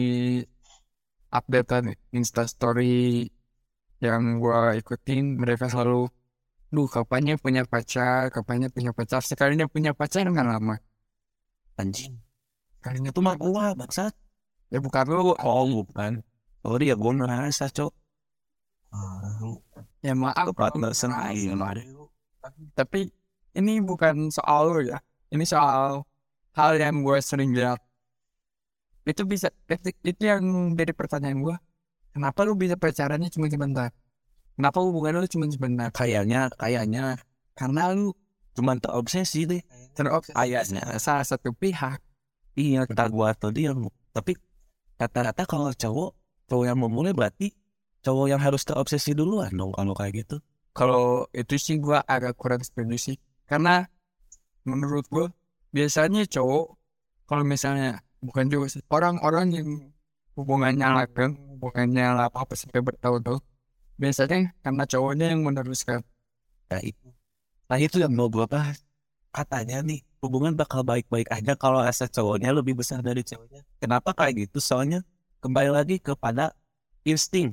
updatean 1.31 1.95
instastory 2.15 3.27
yang 3.99 4.39
gue 4.39 4.81
ikutin 4.81 5.35
mereka 5.37 5.67
selalu 5.67 6.09
duh 6.71 6.87
kapannya 6.87 7.35
punya 7.35 7.67
pacar 7.67 8.31
kapannya 8.31 8.71
punya 8.71 8.91
pacar 8.95 9.19
sekalinya 9.19 9.67
punya 9.67 9.91
pacar 9.91 10.23
nggak 10.23 10.47
lama 10.47 10.75
Anjing. 11.79 12.13
sekalinya 12.79 13.09
Itu 13.11 13.21
mah 13.25 13.35
gua 13.39 13.73
bangsat. 13.73 14.13
ya 14.71 14.77
bukan 14.79 15.03
lu 15.07 15.33
Oh 15.39 15.65
bukan. 15.83 16.21
Oh 16.63 16.77
dia 16.77 16.93
gua 16.93 17.11
ngerasa 17.15 17.67
cok. 17.73 17.91
ya 20.03 20.13
maaf 20.13 20.51
partner 20.51 20.91
sendiri. 20.91 21.55
tapi 22.75 23.07
ini 23.55 23.79
bukan 23.79 24.27
soal 24.31 24.71
lu 24.71 24.79
ya 24.91 24.99
ini 25.31 25.47
soal 25.47 26.03
hal 26.57 26.71
yang 26.75 26.99
gue 27.05 27.17
sering 27.23 27.55
lihat 27.55 27.79
itu 29.07 29.23
bisa 29.23 29.47
itu, 29.71 29.89
itu 30.03 30.23
yang 30.27 30.43
jadi 30.75 30.91
pertanyaan 30.91 31.39
gue 31.39 31.55
kenapa 32.11 32.39
lu 32.43 32.53
bisa 32.59 32.75
pacarannya 32.75 33.31
cuma 33.31 33.47
sebentar 33.47 33.89
kenapa 34.61 34.77
hubungan 34.85 35.25
lu 35.25 35.27
cuma 35.27 35.49
sebentar 35.49 35.89
Kayaknya, 35.89 36.53
kayaknya 36.53 37.17
karena 37.57 37.89
lu 37.97 38.13
cuma 38.53 38.77
terobsesi 38.77 39.49
deh. 39.49 39.61
terobsesi 39.97 40.37
Kayaknya. 40.37 41.01
salah 41.01 41.25
satu 41.25 41.49
pihak 41.57 41.97
Iya, 42.51 42.83
kata 42.83 43.07
gua 43.07 43.31
atau 43.31 43.47
dia. 43.47 43.71
Tapi 44.11 44.35
rata-rata 44.99 45.47
kalau 45.47 45.71
cowok, 45.71 46.11
cowok 46.51 46.65
yang 46.67 46.77
memulai 46.83 47.15
berarti 47.15 47.55
cowok 48.01 48.25
yang 48.27 48.41
harus 48.41 48.65
terobsesi 48.65 49.13
duluan 49.13 49.53
dong 49.53 49.71
kalau 49.71 49.93
kayak 49.93 50.25
gitu. 50.25 50.41
kalau 50.73 51.27
itu 51.35 51.55
sih 51.59 51.77
gue 51.77 51.99
agak 52.07 52.33
kurang 52.39 52.63
setuju 52.63 52.95
sih 52.97 53.17
karena 53.45 53.85
menurut 54.63 55.03
gue 55.11 55.27
biasanya 55.75 56.23
cowok 56.25 56.79
kalau 57.27 57.43
misalnya 57.43 57.99
bukan 58.23 58.47
juga 58.47 58.71
orang-orang 58.87 59.47
yang 59.51 59.67
hubungannya 60.39 60.87
langgeng 60.87 61.33
hubungannya 61.55 62.05
lah 62.15 62.27
apa 62.31 62.53
sampai 62.55 62.81
bertahun-tahun 62.81 63.43
biasanya 64.01 64.57
karena 64.65 64.83
cowoknya 64.89 65.25
yang 65.37 65.45
meneruskan 65.45 66.01
Nah 66.71 66.81
itu. 66.81 67.07
Nah 67.67 67.77
itu 67.77 67.99
yang 67.99 68.15
mau 68.15 68.31
gua 68.31 68.47
bahas. 68.47 68.79
Katanya 69.35 69.83
nih, 69.83 69.99
hubungan 70.23 70.55
bakal 70.55 70.87
baik-baik 70.87 71.27
aja 71.27 71.51
kalau 71.59 71.83
rasa 71.83 72.07
cowoknya 72.07 72.55
lebih 72.55 72.79
besar 72.79 73.03
dari 73.03 73.27
ceweknya. 73.27 73.67
Kenapa 73.75 74.15
kayak 74.15 74.47
gitu? 74.47 74.63
Soalnya 74.63 75.03
kembali 75.43 75.67
lagi 75.67 75.99
kepada 75.99 76.55
insting. 77.03 77.51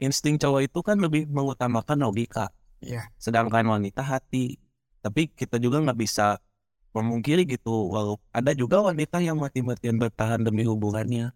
Insting 0.00 0.40
cowok 0.40 0.64
itu 0.64 0.80
kan 0.80 0.96
lebih 0.96 1.28
mengutamakan 1.28 2.08
logika. 2.08 2.48
Iya. 2.82 3.06
sedangkan 3.14 3.62
wanita 3.78 4.02
hati 4.02 4.58
tapi 4.98 5.30
kita 5.30 5.62
juga 5.62 5.78
nggak 5.78 5.98
bisa 6.02 6.42
memungkiri 6.90 7.46
gitu 7.46 7.70
walau 7.94 8.18
ada 8.34 8.50
juga 8.58 8.82
wanita 8.82 9.22
yang 9.22 9.38
mati-matian 9.38 10.02
bertahan 10.02 10.42
demi 10.42 10.66
hubungannya 10.66 11.30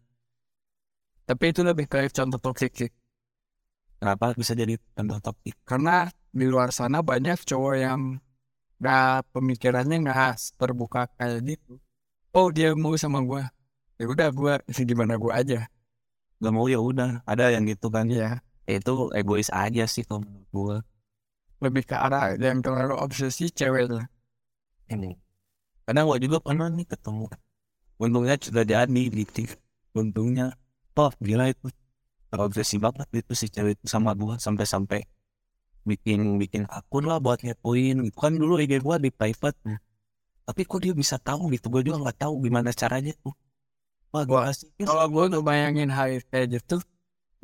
tapi 1.23 1.55
itu 1.55 1.63
lebih 1.63 1.87
kayak 1.87 2.11
contoh 2.11 2.43
toxic 2.43 2.75
sih 2.75 2.91
kenapa 4.07 4.39
bisa 4.39 4.55
jadi 4.55 4.79
contoh 4.95 5.19
toksik 5.19 5.59
karena 5.67 6.07
di 6.31 6.47
luar 6.47 6.71
sana 6.71 7.03
banyak 7.03 7.43
cowok 7.43 7.75
yang 7.75 8.23
nggak 8.79 9.27
pemikirannya 9.35 10.07
nggak 10.07 10.39
terbuka 10.55 11.11
kayak 11.19 11.43
gitu. 11.43 11.83
Oh 12.31 12.55
dia 12.55 12.71
mau 12.79 12.95
sama 12.95 13.19
gua. 13.19 13.51
Ya 13.99 14.07
udah 14.07 14.31
gua 14.31 14.63
gimana 14.71 15.19
gua 15.19 15.43
aja. 15.43 15.67
Gak 16.39 16.53
mau 16.55 16.71
ya 16.71 16.79
udah. 16.79 17.27
Ada 17.27 17.59
yang 17.59 17.67
gitu 17.67 17.91
kan. 17.91 18.07
Ya 18.07 18.45
itu 18.71 19.11
egois 19.11 19.51
aja 19.51 19.91
sih 19.91 20.07
kalau 20.07 20.23
menurut 20.23 20.47
gue 20.55 20.77
lebih 21.67 21.83
ke 21.89 21.97
arah 21.99 22.39
yang 22.39 22.63
terlalu 22.63 22.95
obsesi 22.95 23.51
ceweknya. 23.51 24.07
Ini. 24.87 25.19
Karena 25.83 26.07
gue 26.07 26.17
juga 26.23 26.39
pernah 26.45 26.71
nih 26.71 26.87
ketemu. 26.87 27.27
Untungnya 27.99 28.39
sudah 28.39 28.63
jadi 28.63 29.03
gitu. 29.11 29.51
Untungnya. 29.99 30.55
Oh 30.95 31.11
gila 31.19 31.51
itu 31.51 31.73
terobsesi 32.31 32.77
banget 32.83 33.07
itu 33.15 33.33
si 33.33 33.47
cewek 33.49 33.79
itu 33.81 33.87
sama 33.87 34.13
gue 34.13 34.37
sampai-sampai 34.37 35.07
bikin 35.87 36.37
bikin 36.43 36.67
akun 36.67 37.07
lah 37.07 37.23
buat 37.23 37.41
ngepoin. 37.41 38.03
Gitu 38.03 38.19
kan 38.19 38.35
dulu 38.35 38.59
IG 38.59 38.83
gue 38.83 38.97
di 38.99 39.11
private. 39.15 39.57
Tapi 40.47 40.61
kok 40.63 40.81
dia 40.83 40.95
bisa 40.95 41.17
tahu 41.19 41.51
gitu? 41.55 41.71
Gue 41.71 41.83
juga 41.87 42.03
nggak 42.03 42.27
tahu 42.27 42.43
gimana 42.43 42.75
caranya 42.75 43.15
tuh. 43.23 43.35
Wah 44.11 44.23
gue 44.27 44.41
asik 44.51 44.71
kalau 44.83 45.07
gue 45.11 45.25
tuh 45.39 45.43
bayangin 45.43 45.91
hal 45.91 46.23
kayak 46.31 46.59
gitu 46.59 46.79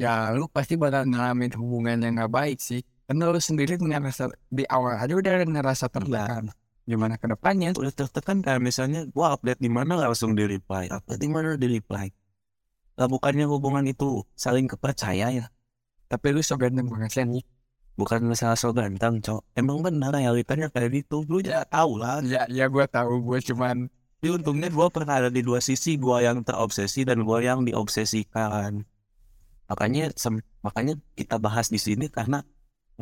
ya 0.01 0.33
lu 0.33 0.49
pasti 0.49 0.75
bakal 0.75 1.05
ngalamin 1.05 1.53
hubungan 1.55 2.01
yang 2.03 2.19
gak 2.19 2.33
baik 2.33 2.59
sih. 2.59 2.83
Karena 3.07 3.29
lu 3.29 3.39
sendiri 3.43 3.77
ngerasa 3.77 4.31
di 4.49 4.65
awal 4.71 4.97
aja 4.97 5.13
udah 5.13 5.45
ngerasa 5.45 5.91
tertekan. 5.91 6.49
Gimana 6.83 7.15
ke 7.21 7.31
depannya? 7.31 7.77
Udah 7.77 7.95
tertekan 7.95 8.43
kayak 8.43 8.59
misalnya 8.63 9.07
gua 9.11 9.37
update 9.37 9.61
di 9.63 9.71
mana 9.71 10.01
langsung 10.01 10.35
di 10.35 10.49
reply 10.49 10.91
update 10.91 11.21
di 11.21 11.29
mana 11.31 11.55
di 11.55 11.67
reply 11.79 12.11
lah 12.99 13.09
bukannya 13.09 13.49
hubungan 13.49 13.85
itu 13.89 14.25
saling 14.37 14.69
kepercaya 14.69 15.33
ya? 15.33 15.47
Tapi 16.13 16.27
lu 16.35 16.45
so 16.45 16.61
ganteng 16.61 16.89
banget 16.93 17.25
sih 17.25 17.43
bukan 17.97 18.25
masalah 18.25 18.57
so 18.57 18.73
ganteng 18.73 19.21
cok. 19.21 19.45
Emang 19.57 19.85
benar 19.85 20.17
realitanya 20.17 20.69
kayak 20.73 21.05
gitu? 21.05 21.25
Lu 21.29 21.41
ya 21.45 21.65
tahu 21.69 22.01
lah. 22.01 22.25
Ya 22.25 22.49
ya 22.49 22.69
gue 22.69 22.85
tahu 22.89 23.21
gue 23.33 23.39
cuman 23.53 23.89
Tapi 24.23 24.39
untungnya 24.39 24.71
gue 24.71 24.87
pernah 24.95 25.19
ada 25.19 25.31
di 25.35 25.43
dua 25.43 25.59
sisi 25.59 25.99
gue 25.99 26.17
yang 26.23 26.47
terobsesi 26.47 27.03
dan 27.03 27.27
gue 27.27 27.39
yang 27.43 27.67
diobsesikan. 27.67 28.87
Makanya 29.67 30.15
makanya 30.63 30.95
kita 31.19 31.43
bahas 31.43 31.67
di 31.75 31.81
sini 31.83 32.07
karena 32.07 32.39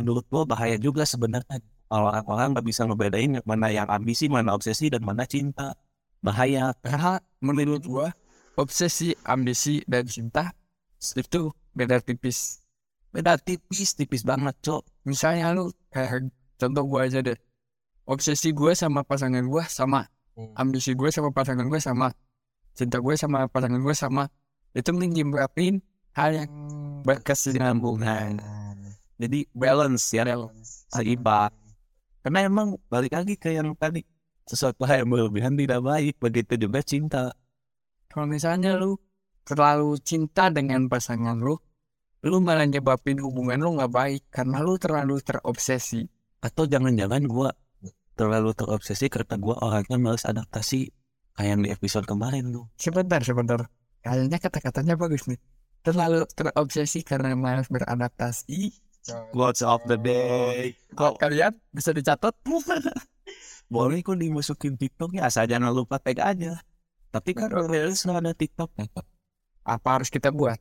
menurut 0.01 0.25
gue 0.33 0.43
bahaya 0.49 0.81
juga 0.81 1.05
sebenarnya. 1.05 1.61
Kalau 1.91 2.09
orang-orang 2.09 2.57
nggak 2.57 2.67
bisa 2.67 2.87
ngebedain 2.89 3.43
mana 3.45 3.69
yang 3.69 3.91
ambisi 3.91 4.33
mana 4.33 4.57
obsesi 4.57 4.89
dan 4.89 5.05
mana 5.05 5.29
cinta. 5.29 5.77
Bahaya. 6.25 6.73
Karena 6.81 7.21
menurut 7.45 7.85
gue 7.85 8.09
obsesi 8.57 9.15
ambisi 9.27 9.83
dan 9.87 10.07
cinta 10.07 10.55
itu 11.17 11.53
beda 11.75 12.03
tipis. 12.03 12.63
Beda 13.11 13.39
tipis 13.39 13.99
tipis 13.99 14.23
banget 14.23 14.55
cok. 14.63 14.83
Misalnya 15.07 15.55
lu 15.55 15.75
kayak 15.91 16.31
contoh 16.59 16.85
gue 16.87 17.01
aja 17.03 17.19
deh. 17.23 17.39
Obsesi 18.07 18.51
gue 18.51 18.73
sama 18.75 19.07
pasangan 19.07 19.43
gue 19.47 19.65
sama 19.71 20.07
ambisi 20.57 20.97
gue 20.97 21.11
sama 21.13 21.31
pasangan 21.35 21.67
gue 21.69 21.81
sama 21.83 22.11
cinta 22.73 22.97
gue 23.03 23.15
sama 23.19 23.45
pasangan 23.51 23.83
gue 23.83 23.95
sama 23.95 24.25
itu 24.73 24.91
menyebabkan 24.95 25.83
hal 26.17 26.31
yang 26.33 26.51
berkesinambungan. 27.05 28.41
Jadi 29.21 29.45
balance 29.53 30.17
ya 30.17 30.25
seimbang 30.91 31.53
karena 32.21 32.39
emang 32.45 32.77
balik 32.93 33.17
lagi 33.17 33.35
ke 33.37 33.57
yang 33.57 33.73
tadi 33.77 34.05
sesuatu 34.45 34.85
hal 34.85 35.05
yang 35.05 35.11
berlebihan 35.13 35.57
tidak 35.57 35.81
baik 35.81 36.15
begitu 36.21 36.69
juga 36.69 36.81
cinta 36.85 37.33
kalau 38.11 38.27
misalnya 38.27 38.75
lu 38.75 38.99
terlalu 39.47 39.95
cinta 40.03 40.51
dengan 40.51 40.91
pasangan 40.91 41.39
lu 41.39 41.55
lu 42.27 42.37
malah 42.43 42.69
nyebabin 42.69 43.23
hubungan 43.23 43.63
lu 43.63 43.81
nggak 43.81 43.93
baik 43.95 44.23
karena 44.29 44.61
lu 44.61 44.77
terlalu 44.77 45.23
terobsesi. 45.25 46.05
Atau 46.45 46.69
jangan-jangan 46.69 47.25
gua 47.25 47.55
terlalu 48.19 48.53
terobsesi 48.53 49.09
karena 49.09 49.41
gua 49.41 49.57
orangnya 49.65 49.97
males 49.97 50.29
adaptasi 50.29 50.93
kayak 51.39 51.49
yang 51.49 51.61
di 51.65 51.73
episode 51.73 52.05
kemarin 52.05 52.53
tuh. 52.53 52.69
Sebentar 52.77 53.25
sebentar. 53.25 53.65
Kayaknya 54.05 54.39
kata-katanya 54.43 54.95
bagus 55.01 55.25
nih. 55.31 55.41
Terlalu 55.81 56.29
terobsesi 56.37 57.01
karena 57.01 57.33
malas 57.33 57.73
beradaptasi. 57.73 58.75
Quotes 59.33 59.65
of 59.65 59.81
the 59.89 59.97
day? 59.97 60.77
Kalau 60.93 61.17
kalian 61.17 61.57
bisa 61.73 61.97
dicatat. 61.97 62.37
Boleh 63.73 64.05
kok 64.05 64.19
dimasukin 64.19 64.77
TikTok 64.77 65.17
ya 65.17 65.31
asal 65.31 65.47
jangan 65.47 65.73
lupa 65.73 65.97
tag 66.03 66.19
aja 66.21 66.59
tapi 67.11 67.37
kan 67.37 67.51
rilis 67.51 68.07
nggak 68.07 68.19
ada 68.23 68.33
TikTok 68.33 68.71
apa 69.71 69.89
harus 70.01 70.09
kita 70.09 70.33
buat? 70.35 70.59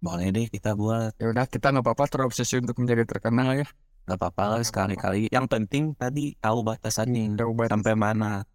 Boleh 0.00 0.32
deh 0.32 0.46
kita 0.48 0.72
buat. 0.72 1.16
Ya 1.20 1.32
udah 1.32 1.46
kita 1.48 1.72
nggak 1.72 1.84
apa-apa 1.84 2.04
terobsesi 2.08 2.62
untuk 2.62 2.78
menjadi 2.80 3.04
terkenal 3.04 3.52
ya. 3.58 3.66
Nggak 4.06 4.18
apa-apa 4.22 4.42
lah 4.56 4.62
sekali-kali. 4.62 5.28
Yang 5.28 5.46
penting 5.50 5.84
tadi 5.98 6.36
tahu 6.38 6.62
batasannya. 6.62 7.36
Udah 7.36 7.46
ubah 7.50 7.66
sampai 7.68 7.94
mana. 7.98 8.46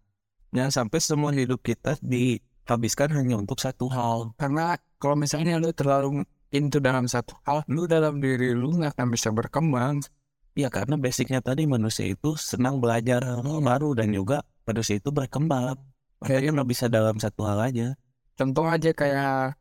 Jangan 0.52 0.72
sampai 0.72 0.98
semua 1.00 1.30
hidup 1.32 1.60
kita 1.64 1.96
dihabiskan 2.00 3.12
hanya 3.14 3.36
untuk 3.38 3.60
satu 3.60 3.88
hal. 3.92 4.32
Karena 4.40 4.76
kalau 4.96 5.16
misalnya 5.18 5.60
lu 5.60 5.70
terlalu 5.70 6.24
into 6.52 6.80
dalam 6.80 7.08
satu 7.08 7.32
hal 7.48 7.64
lu 7.68 7.88
dalam 7.88 8.20
diri 8.20 8.52
lu 8.52 8.72
nggak 8.72 8.96
akan 8.96 9.08
bisa 9.12 9.28
berkembang. 9.30 10.00
Ya 10.52 10.68
karena 10.68 11.00
basicnya 11.00 11.40
tadi 11.40 11.64
manusia 11.64 12.04
itu 12.04 12.36
senang 12.36 12.76
belajar 12.76 13.24
hal 13.24 13.60
baru 13.64 13.96
dan 13.96 14.12
juga 14.12 14.44
manusia 14.68 15.00
itu 15.00 15.08
berkembang 15.08 15.91
kayaknya 16.22 16.50
nggak 16.60 16.70
bisa 16.70 16.86
dalam 16.86 17.18
satu 17.18 17.44
hal 17.46 17.58
aja. 17.60 17.98
Contoh 18.38 18.66
aja 18.66 18.90
kayak 18.94 19.58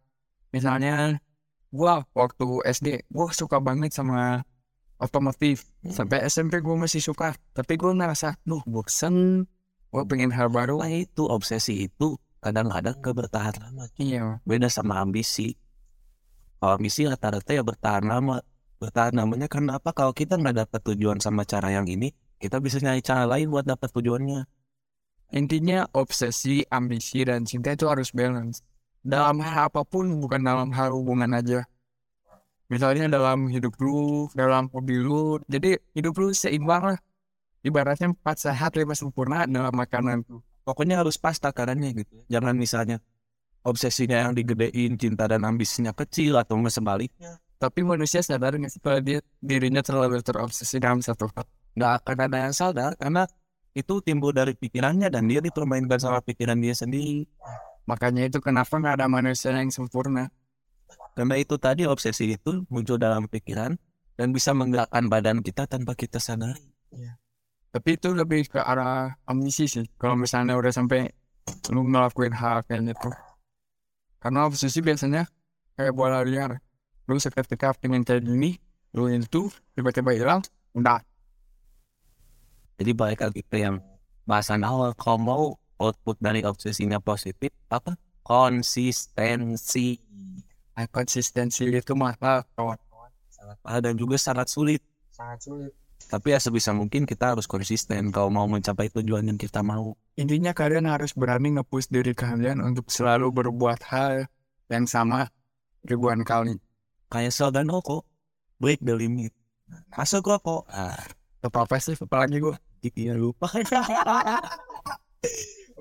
misalnya 0.56 1.20
gua 1.74 2.06
waktu 2.16 2.46
SD 2.66 2.88
gua 3.12 3.34
suka 3.34 3.58
banget 3.60 3.92
sama 3.92 4.46
otomotif. 5.02 5.68
Sampai 5.90 6.24
SMP 6.30 6.62
gua 6.62 6.78
masih 6.78 7.02
suka. 7.04 7.36
Tapi 7.52 7.76
gua 7.76 7.92
ngerasa 7.98 8.40
duh 8.46 8.62
bosen. 8.64 9.46
Gua 9.92 10.08
pengen 10.08 10.32
hal 10.32 10.48
baru. 10.48 10.80
Nah 10.80 10.94
itu 10.94 11.28
obsesi 11.28 11.92
itu 11.92 12.16
kadang-kadang 12.42 12.98
gak 12.98 13.14
bertahan 13.14 13.54
lama 13.62 13.86
iya. 14.02 14.42
Beda 14.48 14.66
sama 14.72 14.98
ambisi. 15.04 15.54
Kalau 16.58 16.78
ambisi 16.78 17.06
rata-rata 17.06 17.52
ya 17.52 17.66
bertahan 17.66 18.06
lama. 18.06 18.42
Bertahan 18.82 19.14
namanya 19.14 19.46
karena 19.46 19.78
apa? 19.78 19.94
Kalau 19.94 20.10
kita 20.10 20.42
nggak 20.42 20.66
dapat 20.66 20.82
tujuan 20.82 21.22
sama 21.22 21.46
cara 21.46 21.70
yang 21.70 21.86
ini 21.86 22.10
kita 22.42 22.58
bisa 22.58 22.82
nyari 22.82 23.06
cara 23.06 23.30
lain 23.30 23.54
buat 23.54 23.70
dapat 23.70 23.94
tujuannya 23.94 24.61
intinya 25.32 25.88
obsesi 25.96 26.64
ambisi 26.68 27.24
dan 27.24 27.48
cinta 27.48 27.74
itu 27.74 27.88
harus 27.88 28.12
balance. 28.12 28.64
Dalam 29.02 29.42
hal 29.42 29.72
apa 29.72 29.82
pun 29.82 30.22
bukan 30.22 30.46
dalam 30.46 30.70
hal 30.76 30.94
hubungan 30.94 31.32
aja. 31.34 31.66
Misalnya 32.72 33.12
dalam 33.12 33.52
hidup 33.52 33.76
lu 33.84 34.32
dalam 34.32 34.72
hobi 34.72 34.96
lu 34.96 35.42
jadi 35.50 35.76
hidup 35.98 36.16
lu 36.22 36.32
seimbang 36.32 36.96
lah. 36.96 37.00
Ibaratnya 37.62 38.14
empat 38.14 38.48
sehat 38.48 38.74
lima 38.80 38.96
sempurna 38.96 39.44
dalam 39.46 39.74
makanan 39.76 40.24
pokoknya 40.66 41.02
harus 41.02 41.18
pas 41.18 41.38
takarannya 41.38 41.94
gitu 41.94 42.26
jangan 42.26 42.58
misalnya 42.58 42.98
obsesinya 43.62 44.18
yang 44.26 44.34
digedein 44.34 44.98
cinta 44.98 45.30
dan 45.30 45.46
ambisinya 45.46 45.94
kecil 45.94 46.38
atau 46.38 46.58
nggak 46.58 46.74
sebaliknya. 46.74 47.38
Tapi 47.62 47.86
manusia 47.86 48.26
sadar 48.26 48.58
nggak 48.58 48.72
sih 48.74 48.82
kalau 48.82 49.02
dia 49.06 49.22
dirinya 49.38 49.86
terlalu 49.86 50.26
terobsesi 50.26 50.82
dalam 50.82 50.98
satu 51.06 51.30
hal? 51.38 51.46
Nggak 51.78 51.92
akan 52.02 52.18
ada 52.26 52.38
yang 52.50 52.56
sadar 52.58 52.92
karena 52.98 53.30
itu 53.72 54.04
timbul 54.04 54.36
dari 54.36 54.52
pikirannya 54.56 55.08
dan 55.08 55.28
dia 55.32 55.40
dipermainkan 55.40 56.00
sama 56.00 56.20
pikiran 56.20 56.60
dia 56.60 56.76
sendiri. 56.76 57.28
Makanya 57.88 58.28
itu 58.28 58.44
kenapa 58.44 58.78
nggak 58.78 59.00
ada 59.00 59.08
manusia 59.08 59.56
yang 59.56 59.72
sempurna. 59.72 60.30
Karena 61.16 61.36
itu 61.40 61.56
tadi 61.56 61.88
obsesi 61.88 62.36
itu 62.36 62.64
muncul 62.68 63.00
dalam 63.00 63.28
pikiran 63.28 63.76
dan 64.20 64.28
bisa 64.36 64.52
menggerakkan 64.52 65.08
badan 65.08 65.40
kita 65.40 65.68
tanpa 65.68 65.96
kita 65.96 66.20
sadari. 66.20 66.62
Tapi 67.72 67.90
itu 67.96 68.12
lebih 68.12 68.52
ke 68.52 68.60
arah 68.60 69.16
ambisi 69.24 69.68
sih. 69.68 69.88
Kalau 69.96 70.20
misalnya 70.20 70.60
udah 70.60 70.72
sampai 70.76 71.08
lu 71.72 71.88
ngelakuin 71.88 72.36
hal 72.36 72.68
kayak 72.68 72.92
gitu. 72.92 73.10
Karena 74.20 74.46
obsesi 74.46 74.84
biasanya 74.84 75.24
kayak 75.80 75.96
bola 75.96 76.20
liar. 76.28 76.60
Lu 77.08 77.16
seketika 77.18 77.72
pengen 77.80 78.04
kayak 78.04 78.28
gini 78.28 78.60
lu 78.92 79.08
itu 79.08 79.48
tiba-tiba 79.72 80.12
hilang 80.12 80.44
udah 80.76 81.00
jadi 82.78 82.92
balik 82.96 83.20
lagi 83.26 83.42
ke 83.44 83.58
yang 83.60 83.82
bahasan 84.24 84.64
awal 84.64 84.96
kalau 84.96 85.20
mau 85.20 85.44
output 85.82 86.18
dari 86.22 86.46
obsesinya 86.46 87.02
positif 87.02 87.50
apa? 87.74 87.98
Konsistensi. 88.22 89.98
Nah, 90.78 90.88
konsistensi 90.88 91.68
itu 91.68 91.94
mahal 91.98 92.46
kawan? 92.54 92.78
Sangat 93.34 93.58
mahal 93.66 93.80
dan 93.82 93.94
juga 93.98 94.16
sangat 94.22 94.48
sulit. 94.54 94.82
Sangat 95.10 95.42
sulit. 95.42 95.74
Tapi 96.10 96.34
ya 96.34 96.40
sebisa 96.42 96.74
mungkin 96.74 97.06
kita 97.06 97.34
harus 97.34 97.46
konsisten 97.46 98.10
kalau 98.10 98.34
mau 98.34 98.46
mencapai 98.50 98.90
tujuan 98.90 99.26
yang 99.26 99.38
kita 99.38 99.62
mau. 99.62 99.98
Intinya 100.18 100.54
kalian 100.54 100.90
harus 100.90 101.14
berani 101.14 101.54
nge-push 101.58 101.90
diri 101.94 102.18
kalian 102.18 102.62
untuk 102.62 102.90
selalu 102.90 103.30
berbuat 103.30 103.86
hal 103.90 104.26
yang 104.70 104.86
sama 104.90 105.30
ribuan 105.86 106.26
kali. 106.26 106.58
Kayak 107.12 107.34
sel 107.36 107.50
dan 107.54 107.70
rokok 107.70 108.06
break 108.58 108.82
the 108.82 108.94
limit. 108.94 109.34
Masuk 109.94 110.26
rokok 110.26 110.68
ah 110.72 110.98
sih 111.82 111.98
apalagi 111.98 112.38
gue 112.38 112.56
iya 112.94 113.14
lupa. 113.18 113.50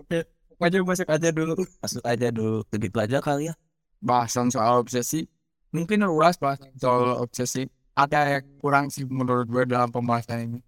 Oke 0.00 0.24
aja 0.60 0.76
masuk 0.84 1.08
aja 1.08 1.28
dulu. 1.32 1.56
Masuk 1.80 2.04
aja 2.04 2.28
dulu. 2.28 2.60
Begitu 2.68 2.96
aja 3.00 3.18
kali 3.24 3.48
ya. 3.48 3.54
Bahasan 4.00 4.52
soal 4.52 4.80
obsesi. 4.80 5.24
Mungkin 5.72 6.04
luas 6.04 6.36
bahasan 6.36 6.72
soal 6.76 7.16
obsesi. 7.20 7.64
Ada 7.96 8.38
yang 8.40 8.44
kurang 8.60 8.86
sih 8.92 9.04
menurut 9.08 9.48
gue 9.48 9.64
dalam 9.68 9.88
pembahasan 9.88 10.52
ini. 10.52 10.60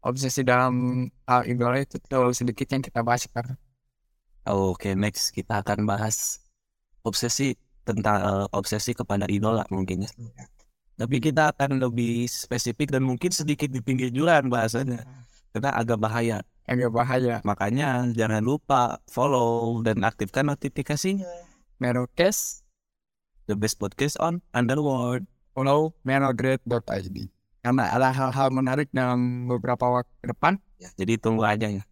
Obsesi 0.00 0.46
dalam 0.46 1.06
hal 1.26 1.42
idola 1.48 1.80
itu 1.80 1.98
terlalu 2.06 2.32
sedikit 2.32 2.68
yang 2.70 2.82
kita 2.84 3.00
bahas 3.04 3.26
sekarang. 3.26 3.56
Oke, 4.48 4.96
next 4.96 5.34
kita 5.36 5.60
akan 5.60 5.84
bahas 5.84 6.40
obsesi 7.04 7.52
tentang 7.84 8.20
eh, 8.20 8.46
obsesi 8.52 8.96
kepada 8.96 9.28
idola 9.28 9.64
mungkin 9.68 10.04
ya. 10.04 10.10
Tapi 10.98 11.16
kita 11.22 11.54
akan 11.54 11.78
lebih 11.78 12.26
spesifik 12.26 12.90
dan 12.90 13.06
mungkin 13.06 13.30
sedikit 13.30 13.70
di 13.70 13.78
pinggir 13.78 14.10
jalan 14.10 14.50
bahasanya. 14.50 15.06
Karena 15.54 15.70
agak 15.78 15.98
bahaya. 16.02 16.42
agak 16.68 16.92
bahaya 16.92 17.40
Makanya 17.48 18.12
jangan 18.12 18.44
lupa 18.44 19.00
follow 19.08 19.80
dan 19.80 20.02
aktifkan 20.04 20.50
notifikasinya. 20.52 21.24
Merokes 21.78 22.66
The 23.48 23.56
best 23.56 23.80
podcast 23.80 24.20
on 24.20 24.44
Underworld. 24.52 25.24
follow 25.56 25.96
merograde.id 26.04 27.16
karena 27.58 27.90
ada 27.90 28.14
hal-hal 28.14 28.54
menarik 28.54 28.86
dalam 28.94 29.50
beberapa 29.50 29.90
waktu 29.90 30.14
ke 30.22 30.26
depan 30.30 30.62
Ya, 30.78 30.94
jadi 30.94 31.18
tunggu 31.18 31.42
aja 31.42 31.66
ya. 31.66 31.82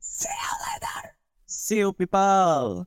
See 1.46 1.82
you 1.82 1.90
people. 1.90 2.86